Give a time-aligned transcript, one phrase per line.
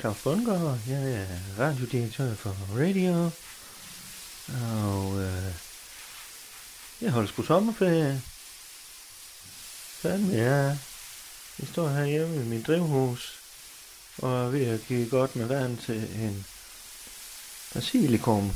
[0.00, 0.78] Claus Bundgaard.
[0.88, 1.26] Jeg er
[1.58, 3.30] radiodirektør for Radio.
[4.48, 5.54] Og øh,
[7.00, 8.22] jeg holder sgu sommerferie.
[10.02, 10.78] Fanden jeg.
[11.58, 13.38] Jeg står herhjemme i min drivhus
[14.18, 16.46] og er ved at give godt med vand til en
[17.74, 18.52] basilikum.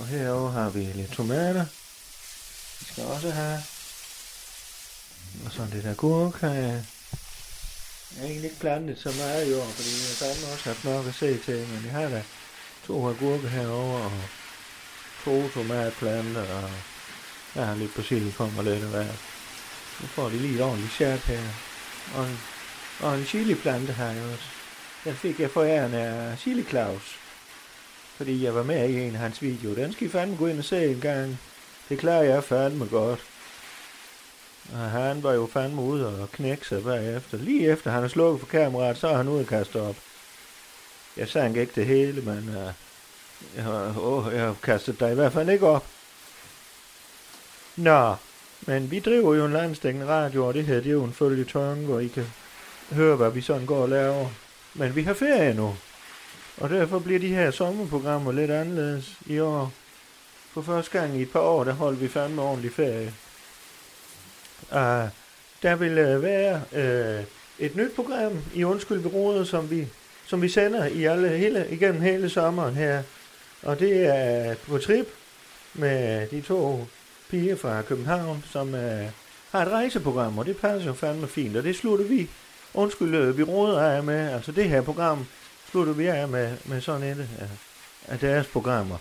[0.00, 1.66] Og herovre har vi lidt tomater.
[2.80, 3.62] Vi skal også have.
[5.44, 6.84] Og så lidt agurk har jeg.
[8.10, 11.06] Jeg har egentlig ikke plantet så meget i år, fordi jeg har også haft nok
[11.06, 12.22] at se til, men jeg har da
[12.86, 14.12] to agurker herovre, og
[15.24, 16.70] to tomatplanter, og
[17.54, 19.12] jeg har lidt basilikum og lidt af hver.
[20.00, 21.42] Nu får de lige et ordentligt chat her.
[22.14, 22.38] Og en,
[23.00, 24.44] og en chiliplante har jeg også.
[25.04, 27.16] Den fik jeg foræren af Chili Claus.
[28.16, 29.74] Fordi jeg var med i en af hans videoer.
[29.74, 31.38] Den skal I fandme gå ind og se en gang.
[31.88, 33.20] Det klarer jeg fandme godt.
[34.72, 37.38] Og han var jo fandme ude og knække sig bagefter.
[37.38, 39.96] Lige efter han har slukket for kameraet, så er han ude og kaste op.
[41.16, 42.72] Jeg sang ikke det hele, men uh,
[43.56, 45.86] jeg, har, jeg kastet dig i hvert fald ikke op.
[47.76, 48.14] Nå,
[48.60, 51.84] men vi driver jo en landstækkende radio, og det her det er jo en følgetong,
[51.84, 52.26] hvor I kan
[52.90, 54.28] høre, hvad vi sådan går og laver.
[54.74, 55.76] Men vi har ferie nu,
[56.56, 59.72] og derfor bliver de her sommerprogrammer lidt anderledes i år.
[60.52, 63.12] For første gang i et par år, der holder vi fandme ordentlig ferie.
[64.72, 65.08] Uh,
[65.62, 67.24] der vil uh, være uh,
[67.58, 69.86] et nyt program i Undskyld Byrådet, som vi,
[70.26, 73.02] som vi sender i alle, hele, igennem hele sommeren her.
[73.62, 75.06] Og det er på trip
[75.74, 76.86] med de to
[77.30, 78.80] piger fra København, som uh,
[79.50, 81.56] har et rejseprogram, og det passer jo fandme fint.
[81.56, 82.30] Og det slutter vi,
[82.74, 85.26] Undskyld Byrådet af med, altså det her program,
[85.70, 87.48] slutter vi af med, med sådan et uh,
[88.12, 88.96] af deres programmer.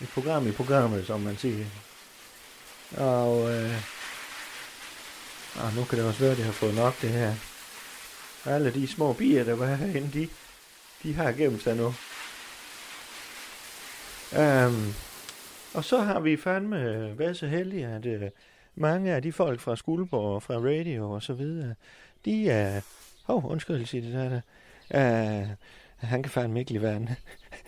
[0.00, 1.64] Et program i programmet, som man siger.
[2.96, 3.42] Og...
[3.42, 3.95] Uh,
[5.64, 7.34] og nu kan det også være, at de har fået nok det her.
[8.44, 10.28] Alle de små bier, der var herinde, de,
[11.02, 11.86] de har gemt sig nu.
[14.32, 14.94] Um,
[15.74, 18.28] og så har vi fandme øh, været så heldige, at uh,
[18.74, 21.74] mange af de folk fra Skuldborg og fra Radio og så videre,
[22.24, 22.80] de er...
[23.24, 24.40] hov, oh, undskyld, sige det der.
[24.90, 25.42] der.
[25.42, 25.48] Uh,
[25.96, 27.08] han kan fandme ikke lide vand.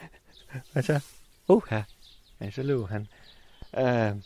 [0.73, 1.01] Hvad så?
[1.49, 1.83] Uh, ja.
[2.41, 3.09] ja, så løb han.
[3.73, 4.21] Uh,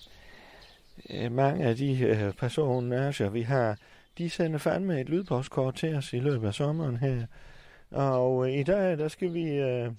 [1.10, 3.76] Øh, mange af de øh, personer, vi har,
[4.18, 7.26] de sender fandme et lydpostkort til os i løbet af sommeren her.
[7.90, 9.90] Og øh, i dag, der skal vi øh,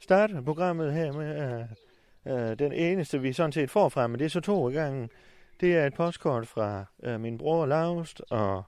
[0.00, 1.58] starte programmet her med
[2.26, 4.72] øh, øh, den eneste, vi sådan set får frem, men det er så to i
[4.72, 5.10] gangen.
[5.60, 8.62] Det er et postkort fra øh, min bror Laust og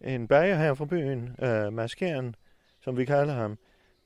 [0.00, 2.34] en bager her fra byen, øh, Maskeren,
[2.80, 3.58] som vi kalder ham.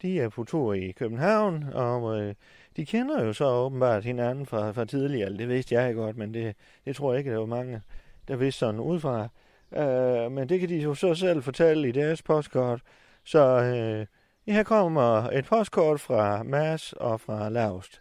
[0.02, 2.34] De er på tur i København, og øh,
[2.76, 5.36] de kender jo så åbenbart hinanden fra, fra tidligere.
[5.36, 7.82] Det vidste jeg godt, men det, det tror jeg ikke, der var mange,
[8.28, 9.28] der vidste sådan udefra.
[9.76, 12.80] Øh, men det kan de jo så selv fortælle i deres postkort.
[13.24, 14.06] Så øh,
[14.54, 18.00] her kommer et postkort fra Mads og fra Laust.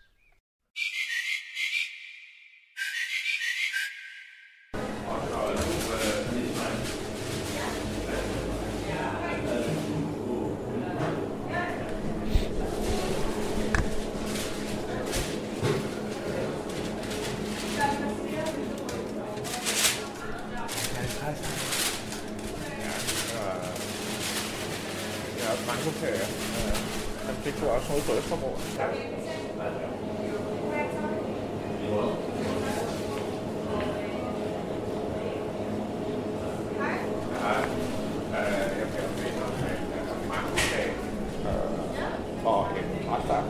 [42.46, 43.44] Og en restart.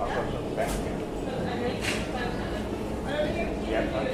[0.00, 0.70] Og så sådan vand.
[3.70, 4.06] Ja, tak.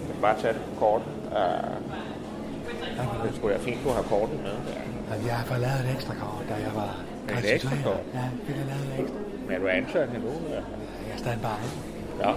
[0.00, 0.54] Jeg kan bare tage
[3.24, 4.56] det skulle jeg fint kunne have korten med.
[5.10, 5.26] Ja.
[5.26, 6.92] Jeg har fået lavet et ekstra kort, da jeg var
[7.38, 8.04] Et ekstra kort?
[8.14, 9.18] Ja, det har lavet et ekstra.
[9.46, 10.32] Men er du ansat endnu?
[10.46, 10.62] Eller?
[11.06, 11.54] Jeg er standby.
[12.22, 12.32] Ja.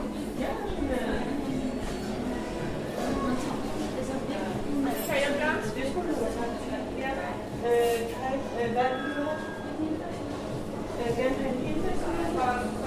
[11.17, 12.80] Gerne have en hende, så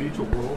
[0.00, 0.56] Lige to gode.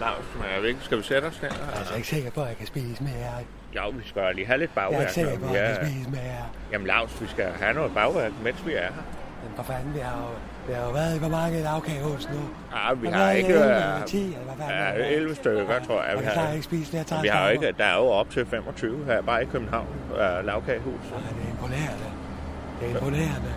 [0.00, 1.48] Lars, men jeg ved ikke, skal vi sætte os her?
[1.48, 3.30] Jeg er altså ikke sikker på, at jeg kan spise mere.
[3.74, 5.00] Ja, vi skal lige have lidt Jeg er bagværk.
[5.00, 6.42] ikke sikker på, at jeg kan spise mere.
[6.72, 9.04] Jamen Lars, vi skal have noget bagværk, mens vi er her.
[9.44, 10.30] Men for fanden, vi har jo,
[10.68, 12.40] vi har jo været i hvor mange lavkagehus nu?
[12.76, 13.48] Ja, vi har ikke...
[13.54, 14.76] 11 øh, eller 10, eller hvad fanden?
[14.76, 15.16] Ja, er det?
[15.16, 16.52] 11 stykker, tror jeg, Og vi har.
[16.52, 19.22] ikke spise flere Men vi har jo ikke, der er jo op til 25 her,
[19.22, 21.04] bare i København, uh, lavkagehus.
[21.10, 22.08] Nej, det er imponerende.
[22.80, 23.52] Det er imponerende.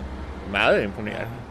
[0.50, 1.20] Meget imponerende.
[1.20, 1.41] Ja,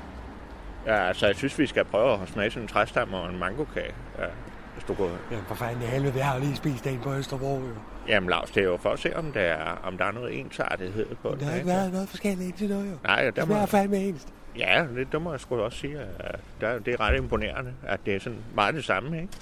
[0.86, 3.94] altså, jeg synes, vi skal prøve at smage sådan en træstamme og en mangokage.
[4.20, 4.26] Ja,
[4.74, 5.10] hvis du går...
[5.32, 7.74] Jamen for fanden i helvede, vi har lige spist en på Østerbro jo.
[8.08, 10.40] Jamen, Lars, det er jo for at se, om der er, om der er noget
[10.40, 12.98] ensartethed på Men den, der har ikke været noget forskelligt indtil nu jo.
[13.04, 14.28] Nej, der Det må, smager fandme ens.
[14.58, 16.00] ja, det, det må jeg sgu også sige.
[16.20, 19.34] At der, det er ret imponerende, at det er sådan meget det samme, ikke?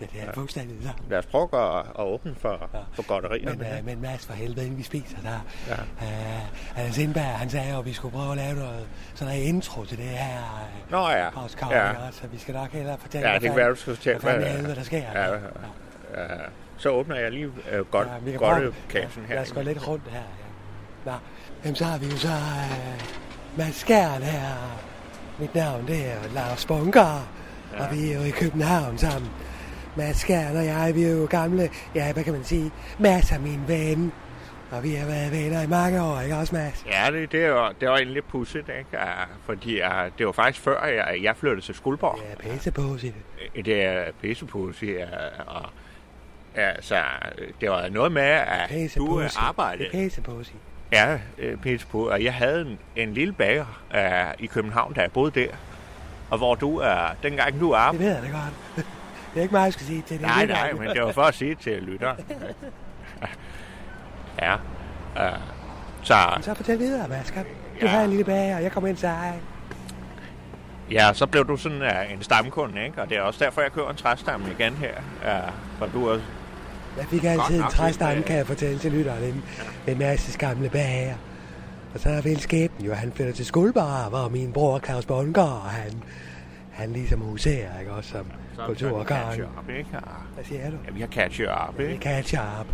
[0.00, 0.88] Ja, det er fuldstændig så.
[1.10, 1.48] Lad os prøve
[1.78, 2.78] at, at åbne for, Ja.
[2.92, 3.58] for godterierne.
[3.58, 5.38] Men, øh, men Mads, for helvede, inden vi spiser, der...
[5.68, 6.06] Ja.
[6.06, 9.42] Øh, Anders Indberg, han sagde jo, at vi skulle prøve at lave noget, sådan en
[9.42, 10.38] intro til det her
[10.86, 11.86] øh, Nå ja, postkort, ja.
[11.86, 11.94] ja.
[12.12, 14.46] så vi skal nok hellere fortælle, Ja, det kan være, du skal fortælle, hvad hvad-
[14.48, 14.98] helvede, der sker.
[14.98, 15.38] Ja, Ja, ja.
[16.16, 16.26] Ja,
[16.76, 19.34] så åbner jeg lige øh, godt, Ja, godt kassen her.
[19.34, 21.10] Lad os gå lidt rundt her, ja.
[21.10, 21.16] Nå,
[21.64, 23.02] jamen så har vi jo så øh,
[23.58, 24.78] Mads Skjern her.
[25.38, 27.28] Mit navn, det er Lars Bunker,
[27.76, 27.84] ja.
[27.86, 29.30] og vi er jo i København sammen.
[29.98, 33.38] Mads Skjern og jeg, vi er jo gamle, ja, hvad kan man sige, Mads er
[33.38, 34.12] min ven.
[34.70, 36.86] Og vi har været venner i mange år, ikke også, Mads?
[36.92, 38.98] Ja, det, det, er jo, det var egentlig lidt pudsigt, ikke?
[39.46, 42.18] Fordi uh, det var faktisk før, jeg, jeg flyttede til Skuldborg.
[42.44, 43.14] Ja, pisse på, sig
[43.54, 43.64] det.
[43.64, 45.06] Det er pissepudsigt, ja,
[45.46, 45.64] og
[46.54, 46.96] altså,
[47.60, 49.88] det var noget med, at Pisse du øh, arbejdede.
[49.92, 50.54] Det er sig.
[50.92, 55.12] Ja, øh, på, og jeg havde en, en lille bager uh, i København, da jeg
[55.12, 55.50] boede der.
[56.30, 57.98] Og hvor du er, dengang du Det arbejdede...
[57.98, 58.86] ved jeg da godt.
[59.34, 60.26] Det er ikke mig, jeg skal sige til det.
[60.26, 62.16] Nej, nej, men det var for at sige til lytteren.
[64.42, 64.54] ja.
[65.16, 65.38] Uh,
[66.02, 67.30] så, Så fortæl videre, Mads.
[67.30, 67.42] Kom.
[67.80, 67.86] Du Ja.
[67.86, 69.40] har en lille bager, og jeg kommer ind til dig.
[70.90, 73.02] ja, så blev du sådan uh, en stamkunde, ikke?
[73.02, 74.94] Og det er også derfor, jeg kører en træstamme igen her.
[75.46, 76.18] Uh, for du er
[76.96, 79.44] Jeg fik altid en træstamme, kan jeg fortælle til lytteren, en,
[79.86, 81.14] en masse gamle bager.
[81.94, 85.62] Og så er vel skæbnen jo, han flytter til Skuldbar, hvor min bror Claus og
[85.62, 85.92] han,
[86.72, 88.26] han ligesom huserer, ikke også, som
[88.66, 89.08] kulturgang.
[89.08, 89.90] catch up, ikke?
[90.34, 90.76] Hvad siger du?
[90.86, 92.02] ja, vi har catch up, Vi ikke?
[92.02, 92.66] catch up.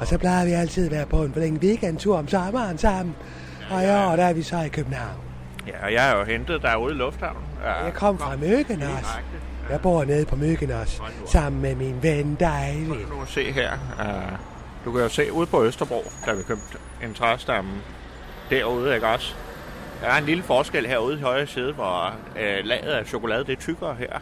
[0.00, 3.14] Og så plejer vi altid at være på en forlænget weekendtur om sommeren sammen.
[3.70, 5.16] Og i år, der er vi så i København.
[5.66, 7.42] Ja, og jeg har jo hentet dig ude i lufthavnen.
[7.64, 8.66] Ja, Jeg kom fra Møgenos.
[8.68, 9.38] direkte.
[9.70, 12.80] Jeg bor nede på Møgenos, sammen med min ven Dejli.
[12.80, 13.72] Nu kan du se her.
[14.00, 14.38] Uh,
[14.84, 17.70] du kan jo se ude på Østerbro, der vi købte en træstamme
[18.50, 19.34] derude, ikke også?
[20.00, 23.52] Der er en lille forskel herude i højre side, hvor uh, laget af chokolade, det
[23.52, 24.18] er tykkere her,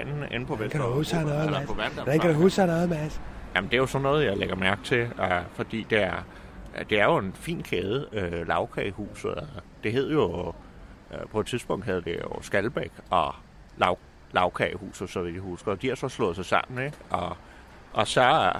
[0.00, 0.94] inde, inde på Kan du Vesterbro.
[0.94, 1.68] huske noget, Mads?
[1.94, 3.20] Hvordan kan du huske noget, Mads?
[3.54, 5.24] Jamen, det er jo sådan noget, jeg lægger mærke til, uh,
[5.54, 6.24] fordi det er,
[6.90, 9.30] det er jo en fin kæde, uh, lavkagehuset.
[9.36, 9.42] Uh,
[9.84, 10.54] det hed jo, uh,
[11.32, 13.34] på et tidspunkt havde det jo Skalbæk og
[13.76, 13.98] lav,
[14.32, 15.70] lavkagehuset, så vidt jeg husker.
[15.72, 16.96] Og de har så slået sig sammen, ikke?
[17.10, 17.36] Og,
[17.92, 18.52] og så,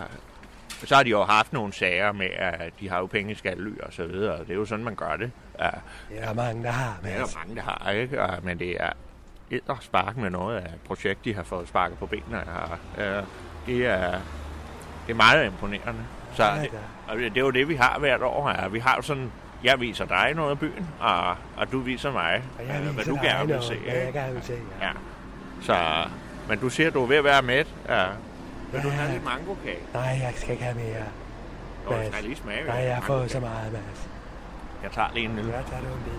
[0.85, 3.79] så har de jo haft nogle sager med, at de har jo penge i skattely
[3.83, 4.39] og så videre.
[4.39, 5.31] Det er jo sådan, man gør det.
[5.55, 5.65] Uh,
[6.11, 7.33] Det er der mange, der har, det er Mads.
[7.33, 8.23] der mange, der har, ikke?
[8.23, 8.91] Og, men det er
[9.51, 12.43] et spark med noget af et projekt, de har fået sparket på benene.
[12.43, 13.23] Og, øh,
[13.67, 14.11] det, er,
[15.07, 16.01] det er meget imponerende.
[16.35, 16.71] Så Ja, det,
[17.09, 18.51] og det, det er jo det, vi har hvert år.
[18.51, 18.69] Ja.
[18.69, 19.33] Vi har jo sådan,
[19.65, 22.93] jeg viser dig noget af byen, og, og du viser mig, Og jeg øh, hvad
[22.93, 23.75] viser du dig gerne vil se.
[23.79, 24.87] hvad jeg gerne vil se, ja.
[24.87, 24.93] Ja.
[25.63, 25.77] Så,
[26.49, 27.65] men du siger, du er ved at være med.
[27.89, 28.05] Ja.
[28.73, 28.95] Vil du Ja.
[28.95, 29.79] have lidt mangokage?
[29.95, 31.05] Nej, jeg skal ikke have mere.
[31.89, 32.65] Nå, jeg skal lige smage.
[32.67, 34.09] Nej, jeg har fået så meget, Mads.
[34.83, 35.53] Jeg tager lige en lille.
[35.53, 36.13] Jeg tager du en bid,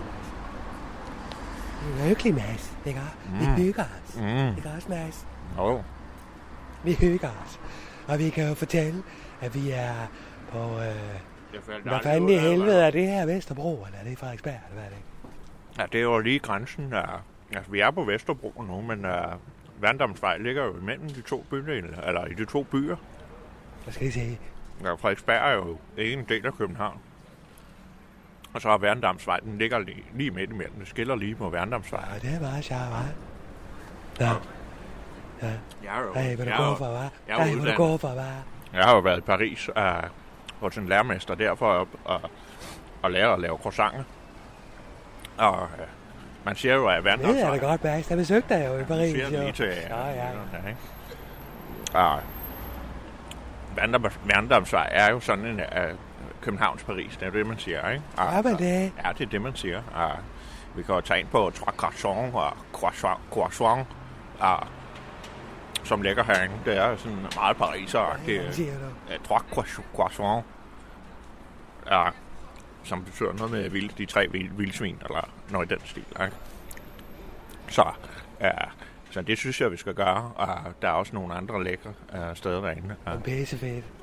[2.00, 2.78] Er hyggeligt, Mads.
[2.86, 3.00] Ikke?
[3.40, 3.54] Vi Mm.
[3.56, 4.16] hygger os.
[4.16, 4.58] Mm.
[4.58, 5.26] Ikke også, Mads?
[5.58, 5.82] Oh.
[6.84, 7.60] Vi hygger os.
[8.08, 9.04] Og vi kan jo fortælle,
[9.42, 9.94] at vi er
[10.52, 10.58] på...
[10.58, 10.86] Øh,
[11.54, 14.54] Jeg hvad fanden i af, hvad- helvede er det her Vesterbro, eller er det Frederiksberg,
[14.70, 14.98] eller hvad er det?
[15.80, 16.90] Ja, det er jo lige grænsen.
[16.92, 17.02] Ja.
[17.56, 19.12] Altså, vi er på Vesterbro nu, men uh,
[19.82, 22.96] Vandamsvej ligger jo imellem de to bydele, eller i de to byer.
[23.86, 24.38] Jeg skal lige se.
[24.84, 26.98] Ja, Frederiksberg er jo ikke en del af København.
[28.54, 30.80] Og så er Værendamsvej, den ligger lige, lige midt imellem.
[30.80, 32.04] Det skiller lige på Værendamsvej.
[32.16, 33.14] Og det er sjovt, hva'?
[34.20, 34.26] Nå.
[35.42, 35.52] Ja.
[35.84, 38.76] Jeg er jo, Ej, hvad du jo- for, er Ej, hvad du går for, hva'?
[38.78, 40.10] Jeg har jo været i Paris uh,
[40.60, 42.22] hos en lærermester derfor op og,
[43.02, 44.04] og lære at lave croissanter.
[45.38, 45.70] Og uh,
[46.46, 48.08] man siger jo, at Det er da godt, Mads.
[48.08, 49.40] Der besøgte jeg jo i Paris, siger jo.
[49.40, 49.66] lige til...
[49.90, 50.28] Ja, ja.
[50.28, 50.70] ja.
[50.70, 50.80] ikke?
[51.94, 52.20] Og,
[54.26, 56.09] Vandrumsvej er jo sådan en uh,
[56.42, 58.04] Københavns Paris, det er det, man siger, ikke?
[58.18, 58.94] Og, Er man det?
[59.06, 59.82] Ja, det er det, man siger.
[59.94, 60.12] Og
[60.76, 63.88] vi kan jo tage ind på Trois Croissants og Croissant, croissant
[64.40, 64.68] og,
[65.84, 66.56] som ligger herinde.
[66.66, 68.32] Det er sådan meget pariser du?
[68.32, 70.46] uh, Trois Croissant-.
[71.92, 72.06] Ja,
[72.84, 76.36] som betyder noget med vild, de tre vild, vildsvin, eller noget i den stil, ikke?
[77.70, 77.86] Så,
[78.42, 78.52] ja,
[79.12, 80.32] så det synes jeg, vi skal gøre.
[80.36, 80.48] Og
[80.82, 82.96] der er også nogle andre lækre uh, steder derinde.
[83.08, 83.18] Ja.
[83.18, 83.76] Pissefedt.
[83.76, 83.99] Ja.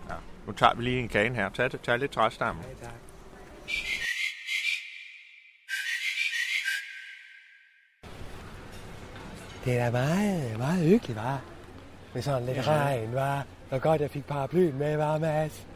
[0.47, 1.49] Nu tager vi lige en kage her.
[1.49, 2.63] Tag, tag lidt træstamme.
[2.69, 2.95] Ja, tak.
[9.65, 11.41] Det er da meget, meget hyggeligt, var.
[12.15, 12.63] Med sådan lidt Ja.
[12.73, 13.45] regn, var.
[13.71, 15.67] Og godt, jeg fik paraplyen med, var Mads.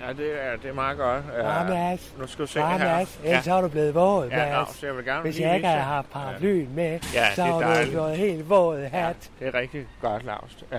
[0.00, 1.24] Ja, det er, det er meget godt.
[1.28, 2.14] Var Mads.
[2.18, 2.96] Nu skal du se Var her.
[2.96, 3.20] Mads.
[3.24, 4.76] Ellers så er du blevet våd, ja, ja, Mads.
[4.76, 7.82] så jeg vil gerne Hvis jeg ikke havde haft paraplyen med, Ja, så er var
[7.84, 9.30] du blevet helt våd Ja, hat.
[9.38, 10.64] det er rigtig godt, Lars.
[10.72, 10.78] Uh,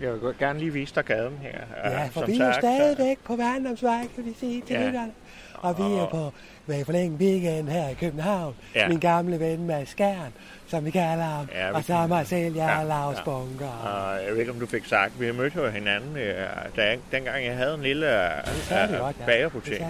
[0.00, 1.58] jeg vil gerne lige vise dig gaden her.
[1.84, 4.86] øh, Ja, for som vi er jo stadigvæk på Vandrumsvej, kan vi sige til Ja.
[4.86, 5.12] lytterne.
[5.54, 6.32] Og vi er på
[6.66, 8.54] med forlænget weekend her i København.
[8.74, 8.88] Ja.
[8.88, 10.32] Min gamle ven Mads Skjern,
[10.66, 11.48] som vi kalder ham.
[11.54, 13.22] Ja, vi og så mig selv, jeg Ja, er Lars ja.
[13.24, 13.68] Bunker.
[13.68, 16.34] Og jeg ved ikke, om du fik sagt, vi mødte jo hinanden, øh,
[16.76, 19.24] da jeg, dengang jeg havde en lille øh, det sagde vi godt, ja.
[19.26, 19.86] bagerbutik Det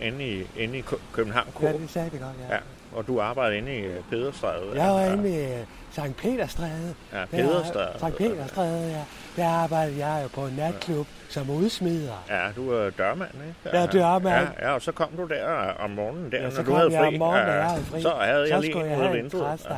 [0.00, 1.62] øh, inde i, inde i Kø- København K.
[1.62, 2.54] Ja, det sagde vi godt, ja.
[2.54, 2.60] Ja,
[2.92, 4.82] og du arbejdede inde i øh, Pederstræde.
[4.82, 5.12] Jeg var ja.
[5.12, 6.94] inde ved øh, Sankt Peterstræde.
[7.12, 7.98] Ja, Der- Pederstræde.
[7.98, 9.02] Sankt Peterstræde, ja.
[9.42, 12.24] Der arbejdede jeg jo på en natklub som udsmider.
[12.30, 13.76] Ja, du er dørmand, ikke?
[13.76, 14.48] Er dørmand.
[14.60, 16.90] Ja, ja, og så kom du der om morgenen, der, Ja, så når du havde
[16.90, 17.06] fri.
[17.06, 18.02] om morgenen, ja, jeg havde fri.
[18.02, 19.42] Så havde Så jeg lige ud af en vinduet.
[19.50, 19.74] Ja, så skulle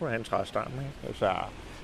[0.00, 0.72] jeg have en træstamme,
[1.06, 1.18] ikke?
[1.18, 1.30] Så,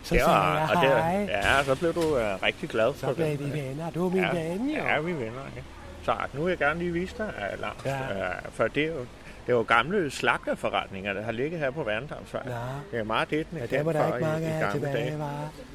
[0.02, 1.26] Så det sagde jeg det- hej.
[1.58, 3.54] Ja, så blev du uh, rigtig glad Så for blev det.
[3.54, 3.90] vi venner.
[3.90, 4.82] Du er min ja, ven, jo.
[4.84, 5.68] Ja, vi er venner, ikke?
[6.04, 7.76] Så nu vil jeg gerne lige vise dig, Lars.
[7.85, 7.99] Ja.
[8.28, 8.99] Uh, for det er jo
[9.47, 12.42] det er jo gamle slagterforretninger, der har ligget her på Vandamsvej.
[12.44, 12.52] Nå.
[12.90, 14.61] Det er meget det, den er Ja, der kendt for ikke i- mange i af
[14.73, 15.18] gamle dage.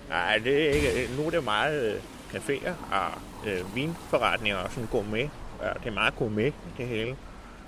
[0.10, 0.88] Nej, det er ikke.
[1.18, 2.02] Nu er det meget øh,
[2.34, 3.12] caféer og
[3.52, 5.30] øh, vinforretninger og sådan gourmet.
[5.64, 7.16] Ja, det er meget gourmet, det hele.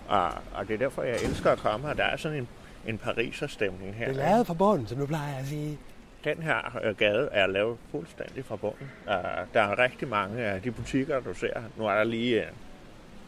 [0.08, 1.94] Og, og det er derfor, jeg elsker at komme her.
[1.94, 2.48] Der er sådan en,
[2.88, 4.08] en pariser stemning her.
[4.08, 5.78] Det er lavet fra bunden, som du plejer at sige.
[6.24, 8.92] Den her øh, gade er lavet fuldstændig fra bunden.
[9.08, 9.14] Uh,
[9.54, 11.62] der er rigtig mange af de butikker, du ser.
[11.78, 12.48] Nu er der lige øh,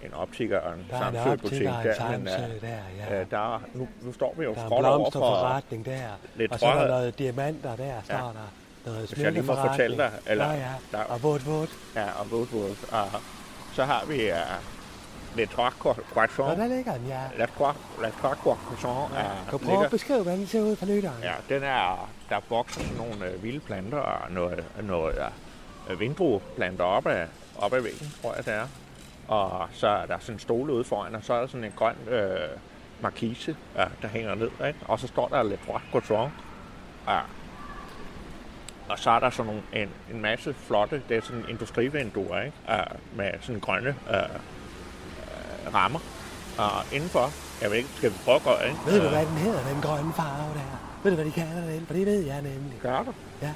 [0.06, 2.18] en optiker og en Der en Samsø-butik en der.
[2.18, 2.68] men, Samsø øh, der,
[3.10, 3.22] ja.
[3.22, 4.98] øh, der er, nu, nu står vi jo Der er over for...
[4.98, 6.00] blomsterforretning der.
[6.36, 8.52] lidt Og så er der noget diamanter der, står der.
[8.86, 11.04] Noget Hvis jeg lige må fortælle dig, eller- Eller, ja, der- ja.
[11.14, 11.70] Og vådt, vådt.
[11.96, 12.76] Ja, og Woodwood.
[12.92, 13.08] Og
[13.74, 16.40] så har vi uh, Le Trois Croissants.
[16.40, 17.20] Og der ligger den, ja.
[17.38, 19.22] La Croix, La Croix Croissant ja.
[19.50, 21.24] Kan du prøve at beskrive, hvordan den ser ud for lytteren?
[21.24, 25.16] ja, den er, der vokser sådan nogle øh, vilde planter og noget, noget
[25.90, 28.68] øh, vindrueplanter op ad, op ad væggen, tror jeg det er.
[29.28, 31.74] Og så er der sådan en stole ude foran, og så er der sådan en
[31.76, 32.50] grøn øh,
[33.02, 34.52] markise, ja, der hænger ned.
[34.68, 34.80] Ikke?
[34.86, 36.32] Og så står der Le Trois Croissant.
[37.08, 37.20] Ja.
[38.90, 42.58] Og så er der sådan nogle, en, en masse flotte, det er sådan industrivinduer, ikke?
[42.70, 42.84] Ja,
[43.16, 46.00] med sådan grønne øh, øh, rammer.
[46.58, 47.30] Og indenfor,
[47.62, 48.78] jeg ved ikke, skal vi prøve at gå ind?
[48.86, 50.81] Ved du, hvad den hedder, den grønne farve der?
[51.03, 51.86] Ved du, hvad de kalder den?
[51.88, 52.79] For det ved jeg nemlig.
[52.81, 53.13] Gør du?
[53.41, 53.51] Ja,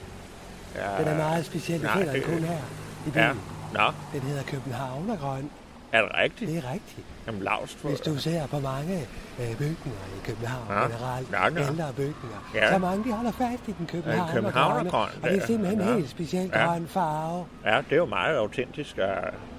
[0.75, 0.99] Ja.
[0.99, 1.81] den er meget speciel.
[1.81, 2.57] Det finder den det- kun her
[3.07, 3.31] i Ja.
[3.33, 3.41] byen.
[3.73, 5.49] Nå, Den hedder Københavnergrøn.
[5.91, 6.51] er det rigtigt?
[6.51, 7.07] Det er rigtigt.
[7.27, 8.95] Jamen, Lars, Hvis du ser på mange
[9.39, 10.73] øh, bygninger i København Ja.
[10.83, 11.69] generelt, Ja, ja.
[11.71, 12.73] ældre bygninger, Ja.
[12.73, 14.33] så mange de holder fast i den københavnergrønne.
[14.41, 15.93] københavnergrøn, Og det er simpelthen en Ja.
[15.93, 16.65] helt speciel Ja.
[16.65, 17.45] grøn farve.
[17.65, 19.07] Ja, det er jo meget autentisk, og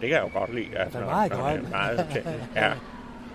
[0.00, 0.76] det kan jeg jo godt lide.
[0.78, 1.58] At, Den er meget grøn.
[1.58, 2.26] det er Meget autentisk.
[2.56, 2.72] Ja.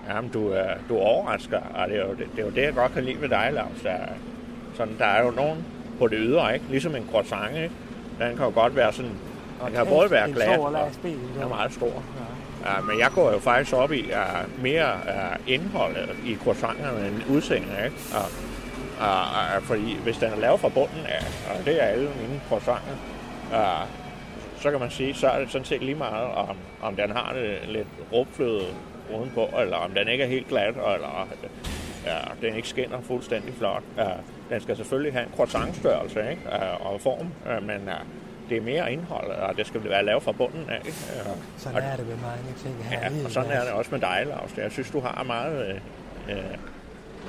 [0.10, 2.74] Jamen, du, er- du overrasker, og det er, jo det, det er jo det, jeg
[2.74, 3.86] godt kan lide ved dig, Lars.
[4.74, 5.66] Sådan, der er jo nogen
[6.00, 6.66] på det ydre, ikke?
[6.70, 7.72] Ligesom en croissant, ikke?
[8.20, 9.12] Den kan jo godt være sådan...
[9.66, 12.04] Den kan både være glat og den er meget stor.
[12.66, 17.22] Ja, men jeg går jo faktisk op i uh, mere uh, indholdet i croissanterne end
[17.30, 17.98] udseendet, ikke?
[18.14, 18.26] Og,
[19.08, 19.22] og,
[19.56, 22.96] og, fordi hvis den er lavet fra bunden af, og det er alle mine croissanter,
[23.52, 23.88] uh,
[24.62, 27.34] så kan man sige, så er det sådan set lige meget, om, om den har
[27.34, 28.66] det lidt råbfløde
[29.18, 31.28] udenpå, eller om den ikke er helt glat, eller
[32.06, 33.84] ja, den ikke skinner fuldstændig flot.
[33.98, 34.04] Uh,
[34.52, 36.42] den skal selvfølgelig have en croissantstørrelse ikke?
[36.82, 37.28] Uh, og form,
[37.58, 37.94] uh, men uh,
[38.50, 40.82] det er mere indholdet, og det skal være lavet fra bunden af.
[40.86, 40.98] Ikke?
[41.58, 43.10] Sådan og- er det med mange ting her.
[43.10, 44.58] i Ja, og sådan er det også med dig, Lars.
[44.58, 45.68] Jeg synes, du har meget
[46.30, 46.58] øh, øh,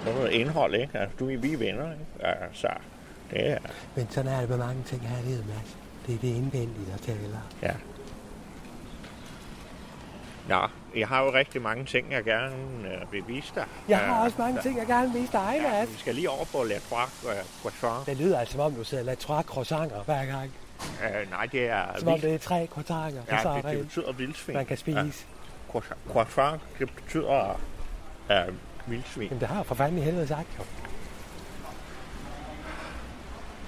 [0.07, 0.99] noget indhold, ikke?
[0.99, 2.05] Altså, du er vi er venner, ikke?
[2.23, 2.69] Ja, så
[3.31, 3.59] det er,
[3.97, 5.77] Men sådan er det med mange ting her i livet, Mads.
[6.07, 7.39] Det er det indvendige, der tæller.
[7.63, 7.73] ja.
[10.49, 12.55] Nå, jeg har jo rigtig mange ting, jeg gerne
[13.03, 13.65] øh, vil vise dig.
[13.89, 15.93] Jeg har Øh, også mange ting, jeg gerne vil vise dig, Ja, Mads.
[15.93, 18.07] vi skal lige over på La Croix øh, Croissant.
[18.07, 20.51] Det lyder altså, som om du og lader trois croissanter hver gang.
[21.05, 24.55] Øh, nej, det er Som om det er tre croissanter, Ja, det, det betyder vildsvin.
[24.57, 24.97] man kan spise.
[25.75, 25.81] Ja,
[26.13, 27.61] croissant, det betyder
[28.31, 28.37] øh,
[28.87, 29.29] vildsvin.
[29.31, 30.65] Men det har jeg for fanden i helvede sagt, jo.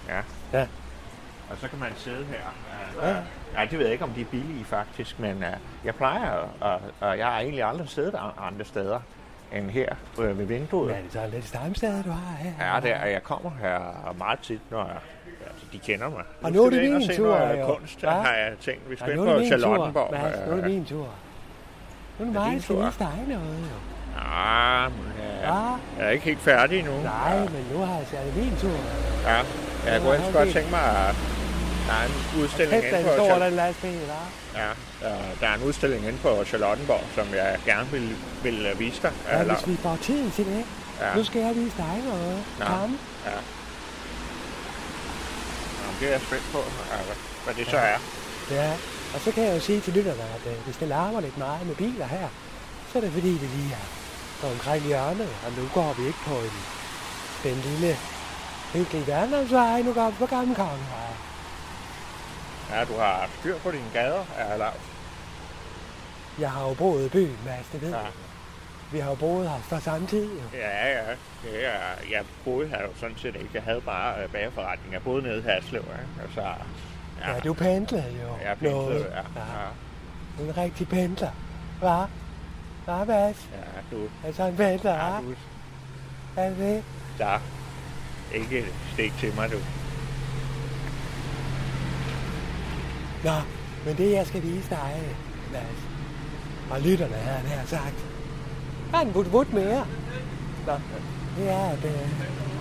[0.08, 0.20] Ja.
[0.58, 0.66] Ja.
[1.50, 2.36] Og så kan man sidde her.
[2.98, 3.14] Uh, ja.
[3.54, 5.44] Nej, det ved jeg ikke, om de er billige faktisk, men uh,
[5.84, 9.00] jeg plejer, og, og jeg har egentlig aldrig siddet andre steder
[9.52, 10.90] end her uh, ved vinduet.
[10.92, 12.74] Ja, det er lidt stamsted, du har her.
[12.74, 14.96] Ja, det er, jeg kommer her meget tit, når jeg,
[15.46, 16.22] altså, de kender mig.
[16.42, 17.66] Og nu er det min tur, jo.
[17.66, 18.10] kunst, Hva?
[18.10, 18.90] har jeg tænkt.
[18.90, 20.10] Vi skal Ja, ind nu er på det Charlottenborg.
[20.12, 20.36] Mads.
[20.46, 21.08] Nu er det Øh, min tur.
[22.18, 23.76] Nu er det Er mig, der skal vise dig noget, jo.
[24.18, 24.92] Ah,
[25.42, 25.54] Ja.
[25.98, 26.92] jeg er ikke helt færdig endnu.
[27.02, 28.70] Nej, men nu har jeg sat min tur.
[29.24, 29.36] Ja,
[29.92, 31.14] jeg kunne ellers godt tænke mig, at
[31.86, 34.00] der er en udstilling inde på, står Charl- den lastbil,
[34.54, 34.68] ja,
[35.40, 39.12] der er en udstilling inde på Charlottenborg, som jeg gerne vil, vil øh, vise dig.
[39.32, 40.64] Ja, Eller- hvis vi får tid til det.
[41.00, 42.38] ja, Nu skal jeg vise dig noget.
[42.58, 42.64] Nå.
[42.64, 42.98] Kom.
[43.26, 43.30] ja.
[45.80, 46.58] Jamen, det er jeg spændt på,
[46.92, 46.98] ja,
[47.44, 47.98] hvad, det så er.
[48.50, 48.70] Ja,
[49.14, 51.66] og så kan jeg jo sige til lytterne, at øh, hvis det larmer lidt meget
[51.66, 52.28] med biler her,
[52.92, 53.86] så er det fordi, vi lige er
[54.40, 56.54] går omkring hjørnet, og nu går vi ikke på en,
[57.44, 57.96] den lille
[58.72, 61.03] hyggelige Værndomsvej, nu går vi på Gamle Kongevej.
[62.70, 64.80] Ja, du har styr på dine gader, er Lars.
[66.38, 67.98] Jeg har jo boet i byen, Mads, det ved Ja.
[67.98, 68.06] ja.
[68.92, 70.58] Vi har jo boet her for samme tid, jo.
[70.58, 71.10] Ja, ja.
[71.42, 71.78] Det er,
[72.10, 73.50] jeg boede her jo sådan set ikke.
[73.54, 74.92] Jeg havde bare øh, bagerforretning.
[74.92, 76.26] Jeg boede nede i Haslev, ikke?
[76.26, 76.40] Og så,
[77.20, 78.28] Ja, ja du pendlede jo.
[78.44, 79.06] Jeg pendlede, noget.
[79.10, 79.40] ja.
[79.40, 80.44] ja.
[80.44, 81.30] Er en rigtig pendler.
[81.78, 82.06] Hva?
[82.84, 83.48] Hva, Mads?
[83.52, 85.34] Ja, du, Altså en pendler, ja, du,
[86.36, 86.58] Er det
[87.22, 87.38] er
[88.34, 89.56] ikke stik til mig, du.
[93.24, 93.36] Nå,
[93.86, 94.92] men det jeg skal vise dig,
[95.52, 95.80] Mads,
[96.70, 97.94] og lytterne her, det har sagt,
[98.90, 99.86] der er en but but mere.
[100.66, 100.72] Nå,
[101.36, 102.10] det er, at øh,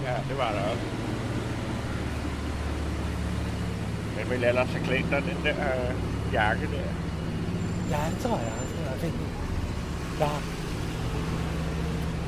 [0.03, 0.83] Ja, det var der også.
[4.17, 5.55] Men vil ellers have klædt dig den der
[5.89, 5.93] øh,
[6.33, 6.89] jakke der?
[7.97, 9.15] ja, det tror jeg også, det var fint.
[10.19, 10.25] Nå,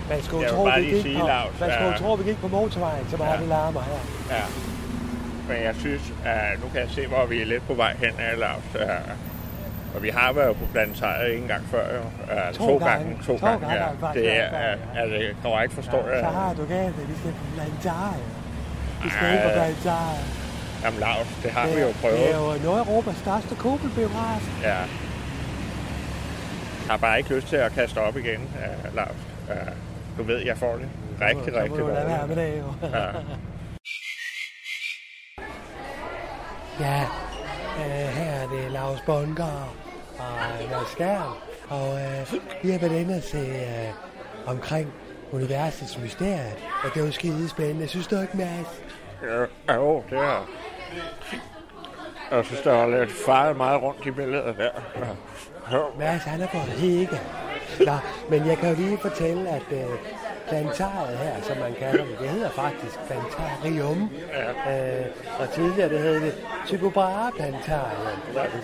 [0.09, 1.27] man skulle tro, vi gik på,
[1.59, 3.39] man skulle tro, vi gik på motorvejen, så meget Ja.
[3.39, 3.99] det larmer her.
[4.35, 4.43] Ja.
[5.49, 8.13] Men jeg synes, at nu kan jeg se, hvor vi er lidt på vej hen
[8.19, 8.63] af, Lars.
[8.75, 8.97] Ja.
[9.95, 12.03] Og vi har været på planetariet en gang før, jo.
[12.35, 13.05] Ja, To to gange.
[13.05, 13.17] gange.
[13.25, 14.13] To To gange, gange ja.
[14.13, 16.03] Det er, er, er det korrekt forstået?
[16.05, 18.23] Så Ja, har du galt det, vi skal på planetariet.
[19.03, 20.25] Vi skal ikke på planetariet.
[20.83, 22.19] Jamen, Lars, det har Det vi jo prøvet.
[22.19, 24.41] Det er jo Nordeuropas største kugelbiograf.
[24.63, 24.69] Ja.
[26.85, 28.41] Jeg har bare ikke lyst til at kaste op igen,
[28.87, 29.15] uh, Lars.
[29.49, 29.55] Uh,
[30.17, 30.87] du ved, jeg får det
[31.21, 32.87] rigtig, så rigtig må du lade være med det, jo.
[32.97, 33.05] Ja.
[36.79, 37.01] Ja,
[37.79, 39.73] øh, her er det Lars Bunker
[40.19, 41.33] og Mads Skjern,
[41.69, 42.33] og øh,
[42.63, 43.89] vi har været inde og se øh,
[44.45, 44.93] omkring
[45.31, 47.87] universets mysteriet, og det er jo skide spændende.
[47.87, 48.81] Synes du ikke, Mads?
[49.67, 50.47] Ja, jo, det er...
[52.31, 54.69] Jeg synes, der var lidt faret meget rundt i billedet der.
[55.71, 55.77] Ja.
[55.99, 57.19] Mads, han er gået hikke.
[57.85, 57.93] Nå,
[58.29, 59.85] men jeg kan jo lige fortælle, at øh,
[60.49, 64.09] planetariet her, som man kalder det, det hedder faktisk Planetarium.
[64.65, 64.99] Ja.
[64.99, 65.05] Øh,
[65.39, 66.33] og tidligere det hed det
[66.65, 68.07] Tycho Brahe Planetarium.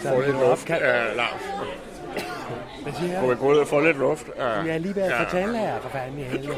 [0.02, 1.42] som Få lidt luft, opkaldt- uh, Lars.
[2.84, 3.38] Hvad siger Kunne jeg?
[3.38, 4.28] vi gå ud og få lidt luft?
[4.28, 6.58] Uh, Jeg er lige ved at fortælle her, for fanden i helvede.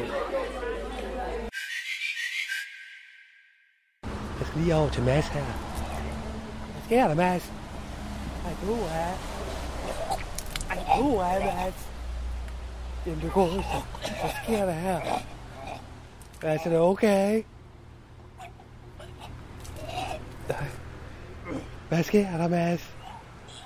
[4.38, 5.40] Jeg skal lige over til Mads her.
[5.42, 7.52] Hvad sker der, Mads?
[8.46, 9.10] Ej, du er...
[10.70, 11.88] Ej, du er, Mads.
[13.06, 13.64] Jamen, det går ikke.
[14.20, 15.00] Hvad sker der her?
[16.42, 17.42] Er det okay?
[20.48, 20.64] Nej.
[21.88, 22.94] Hvad sker der, Mads?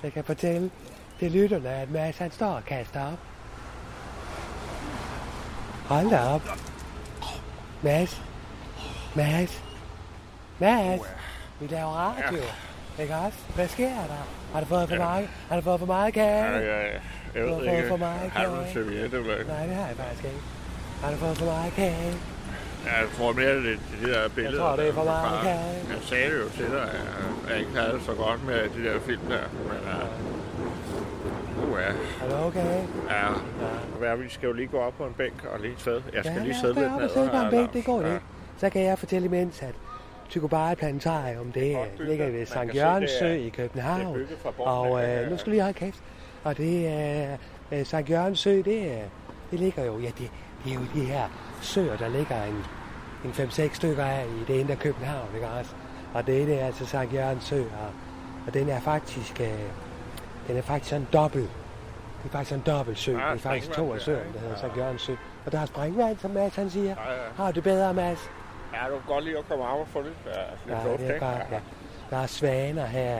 [0.02, 0.70] Jeg kan fortælle
[1.18, 3.18] til lytterne, at Mads han står og kaster op.
[5.86, 6.42] Hold da op.
[7.82, 8.22] Mads.
[9.16, 9.64] Mads.
[10.58, 11.00] Mads.
[11.60, 12.42] Vi laver radio.
[12.98, 13.38] Ikke også?
[13.54, 14.26] Hvad sker der?
[14.52, 15.28] Har du fået for meget?
[15.48, 17.00] Har du fået for meget Ja, kage?
[17.34, 17.88] Ja, jeg ved har fået ikke.
[17.88, 19.36] for meget Har du en serviette hvad?
[19.54, 20.40] Nej, det har jeg faktisk ikke.
[21.02, 22.12] Har du fået for meget kage?
[22.86, 24.58] Ja, Jeg tror mere, det er de der billeder.
[24.58, 25.58] tror, det er for meget kage.
[25.94, 28.80] Jeg sagde det jo til dig, at jeg ikke havde det så godt med de
[28.88, 29.44] der film der.
[29.68, 29.80] Men
[31.64, 31.90] uh, uh, ja.
[32.26, 32.82] Er du okay?
[33.10, 36.02] Ja, er, vi skal jo lige gå op på en bænk og lige sidde.
[36.14, 37.08] Jeg skal ja, lige sidde lidt ned.
[37.08, 38.08] sidde på en bænk, det går Ja.
[38.12, 38.20] det.
[38.58, 39.74] Så kan jeg fortælle imens, at
[40.28, 44.16] Tycho Brahe Planetarium, det øh, ligger ved Sankt Jørgens det Sø i Det København.
[44.58, 45.98] Og øh, nu skal lige holde kæft.
[46.44, 47.36] Og det er
[47.72, 49.02] øh, Sankt Jørgens Sø, det,
[49.50, 50.30] det ligger jo, ja, det,
[50.64, 51.28] det er jo de her
[51.60, 52.64] søer, der ligger en,
[53.24, 55.74] en 5-6 stykker af i det indre København, ikke også?
[56.14, 57.92] Og det ene er altså Sankt Jørgens Sø, og,
[58.46, 59.58] og den er faktisk, øh,
[60.48, 61.50] den er faktisk sådan dobbelt.
[62.22, 63.12] Det er faktisk en dobbelt sø.
[63.12, 64.02] Ja, det er faktisk to af ja.
[64.04, 65.14] søerne, der hedder Sankt Jørgens Sø.
[65.46, 66.94] Og der er springvand, som Mads han siger.
[67.06, 67.18] Ja, ja.
[67.36, 68.30] Har du det bedre, Mads?
[68.72, 71.00] Ja, du kan godt lide at komme op og få lidt, uh, lidt Ja, luft,
[71.00, 71.60] det er godt, ja.
[72.10, 73.18] Der er svaner her,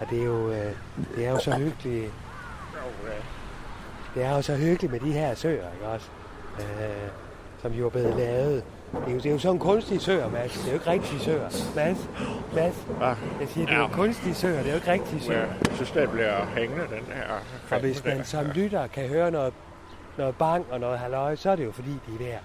[0.00, 0.72] og det er jo, øh,
[1.16, 2.04] det er jo så hyggeligt.
[2.04, 2.10] Ja.
[4.14, 6.06] Det er jo så hyggeligt med de her søer, ikke også?
[6.58, 6.64] Øh,
[7.62, 10.52] som jo er blevet lavet Det er, jo, det er jo sådan kunstige søer, Mads.
[10.52, 11.72] Det er jo ikke rigtige søer.
[11.76, 12.08] Mads,
[12.54, 13.06] Mads, Ja.
[13.06, 13.92] jeg siger, det er jo Ja.
[13.92, 15.46] kunstige søer, det er jo ikke rigtige søer.
[15.46, 17.22] Jeg synes, det bliver hængende, den her.
[17.70, 19.54] Og hvis man som lytter kan høre noget,
[20.18, 22.40] noget bang og noget halløj, så er det jo fordi, de er ved at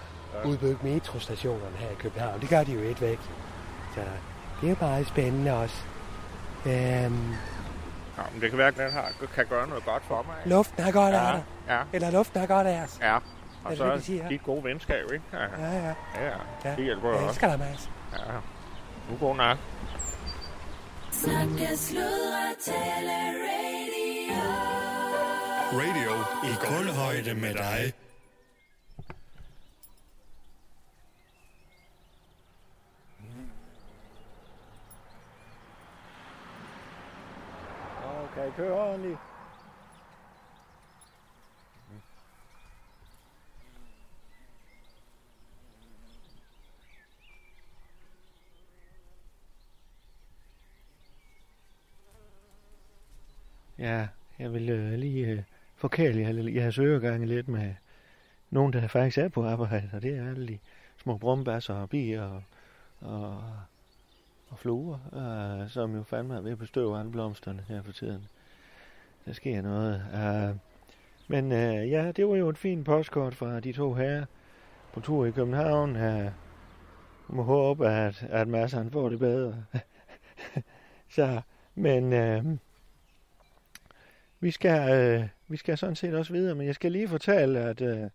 [0.46, 2.42] udbygge metrostationerne her i København.
[2.42, 3.20] Det gør de jo et væk.
[3.96, 4.02] Så
[4.62, 5.76] det er jo meget spændende også.
[6.66, 7.34] Øhm,
[8.18, 9.04] Ja, men det kan være, at den her
[9.36, 10.36] kan gøre noget godt for mig.
[10.46, 11.44] luften har godt af Ja, dig.
[11.68, 12.98] ja, Eller luften har godt af os.
[13.02, 13.16] ja.
[13.16, 13.20] Er
[13.64, 14.28] Og det så det, de siger?
[14.28, 15.26] dit gode venskab, ikke?
[15.34, 15.94] Ja, Ja, ja.
[16.16, 16.32] ja.
[16.66, 16.76] ja.
[16.76, 17.28] Det hjælper Jeg også.
[17.28, 17.90] elsker dig, Mads.
[18.14, 18.34] Ja.
[19.10, 19.58] Nu god nok.
[21.12, 23.12] Snakke, sludre, tale,
[23.48, 24.42] radio.
[25.74, 26.12] Radio
[26.44, 27.94] i kulhøjde med dig.
[38.32, 39.18] Okay, kør ordentligt.
[53.78, 54.08] Ja,
[54.40, 55.44] jeg vil øh, lige øh,
[55.76, 57.74] forkæle jer jeres øregange lidt med
[58.50, 60.60] nogen, der faktisk er på arbejde, og det er alle de
[60.98, 62.44] små brumbasser og bier og,
[63.00, 63.44] og,
[64.52, 68.28] og fluer, øh, som jo fandme er ved at bestøve alle blomsterne her for tiden.
[69.26, 70.04] Der sker noget.
[70.14, 70.56] Øh,
[71.28, 74.26] men øh, ja, det var jo et fint postkort fra de to herrer
[74.94, 75.96] på tur i København.
[75.96, 76.34] Øh, jeg
[77.28, 79.66] må håbe, at, at Mads han får det bedre.
[81.16, 81.42] Så,
[81.76, 82.46] men øh,
[84.40, 87.82] vi skal, øh, vi skal sådan set også videre, men jeg skal lige fortælle, at
[87.82, 88.10] øh,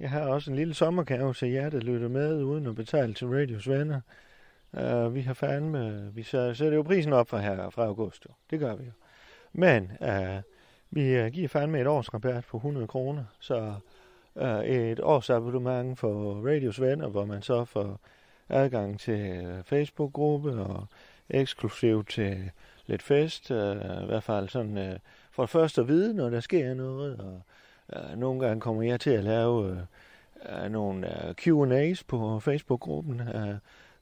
[0.00, 3.26] jeg har også en lille sommergave til jer, der lytter med, uden at betale til
[3.28, 4.00] Radios venner.
[4.72, 8.34] Uh, vi har fandme, vi sætter jo prisen op fra her fra august, jo.
[8.50, 8.92] det gør vi jo.
[9.52, 10.42] Men uh,
[10.90, 13.74] vi øh, giver fandme et års rabat på 100 kroner, så
[14.34, 18.00] uh, et års abonnement for Radios venner, hvor man så får
[18.48, 20.86] adgang til Facebook-gruppe og
[21.30, 22.50] eksklusivt til
[22.86, 23.56] lidt fest, uh,
[24.02, 24.96] i hvert fald sådan uh,
[25.30, 27.42] for det første at vide, når der sker noget, og
[27.96, 29.78] uh, nogle gange kommer jeg til at lave uh,
[30.64, 33.54] uh, nogle uh, Q&A's på Facebook-gruppen, uh,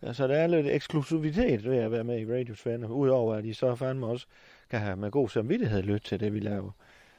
[0.02, 3.54] Altså, der er lidt eksklusivitet ved at være med i Radio venner, udover at de
[3.54, 4.26] så fandme også
[4.70, 6.70] kan have med god samvittighed lytte til det, vi laver.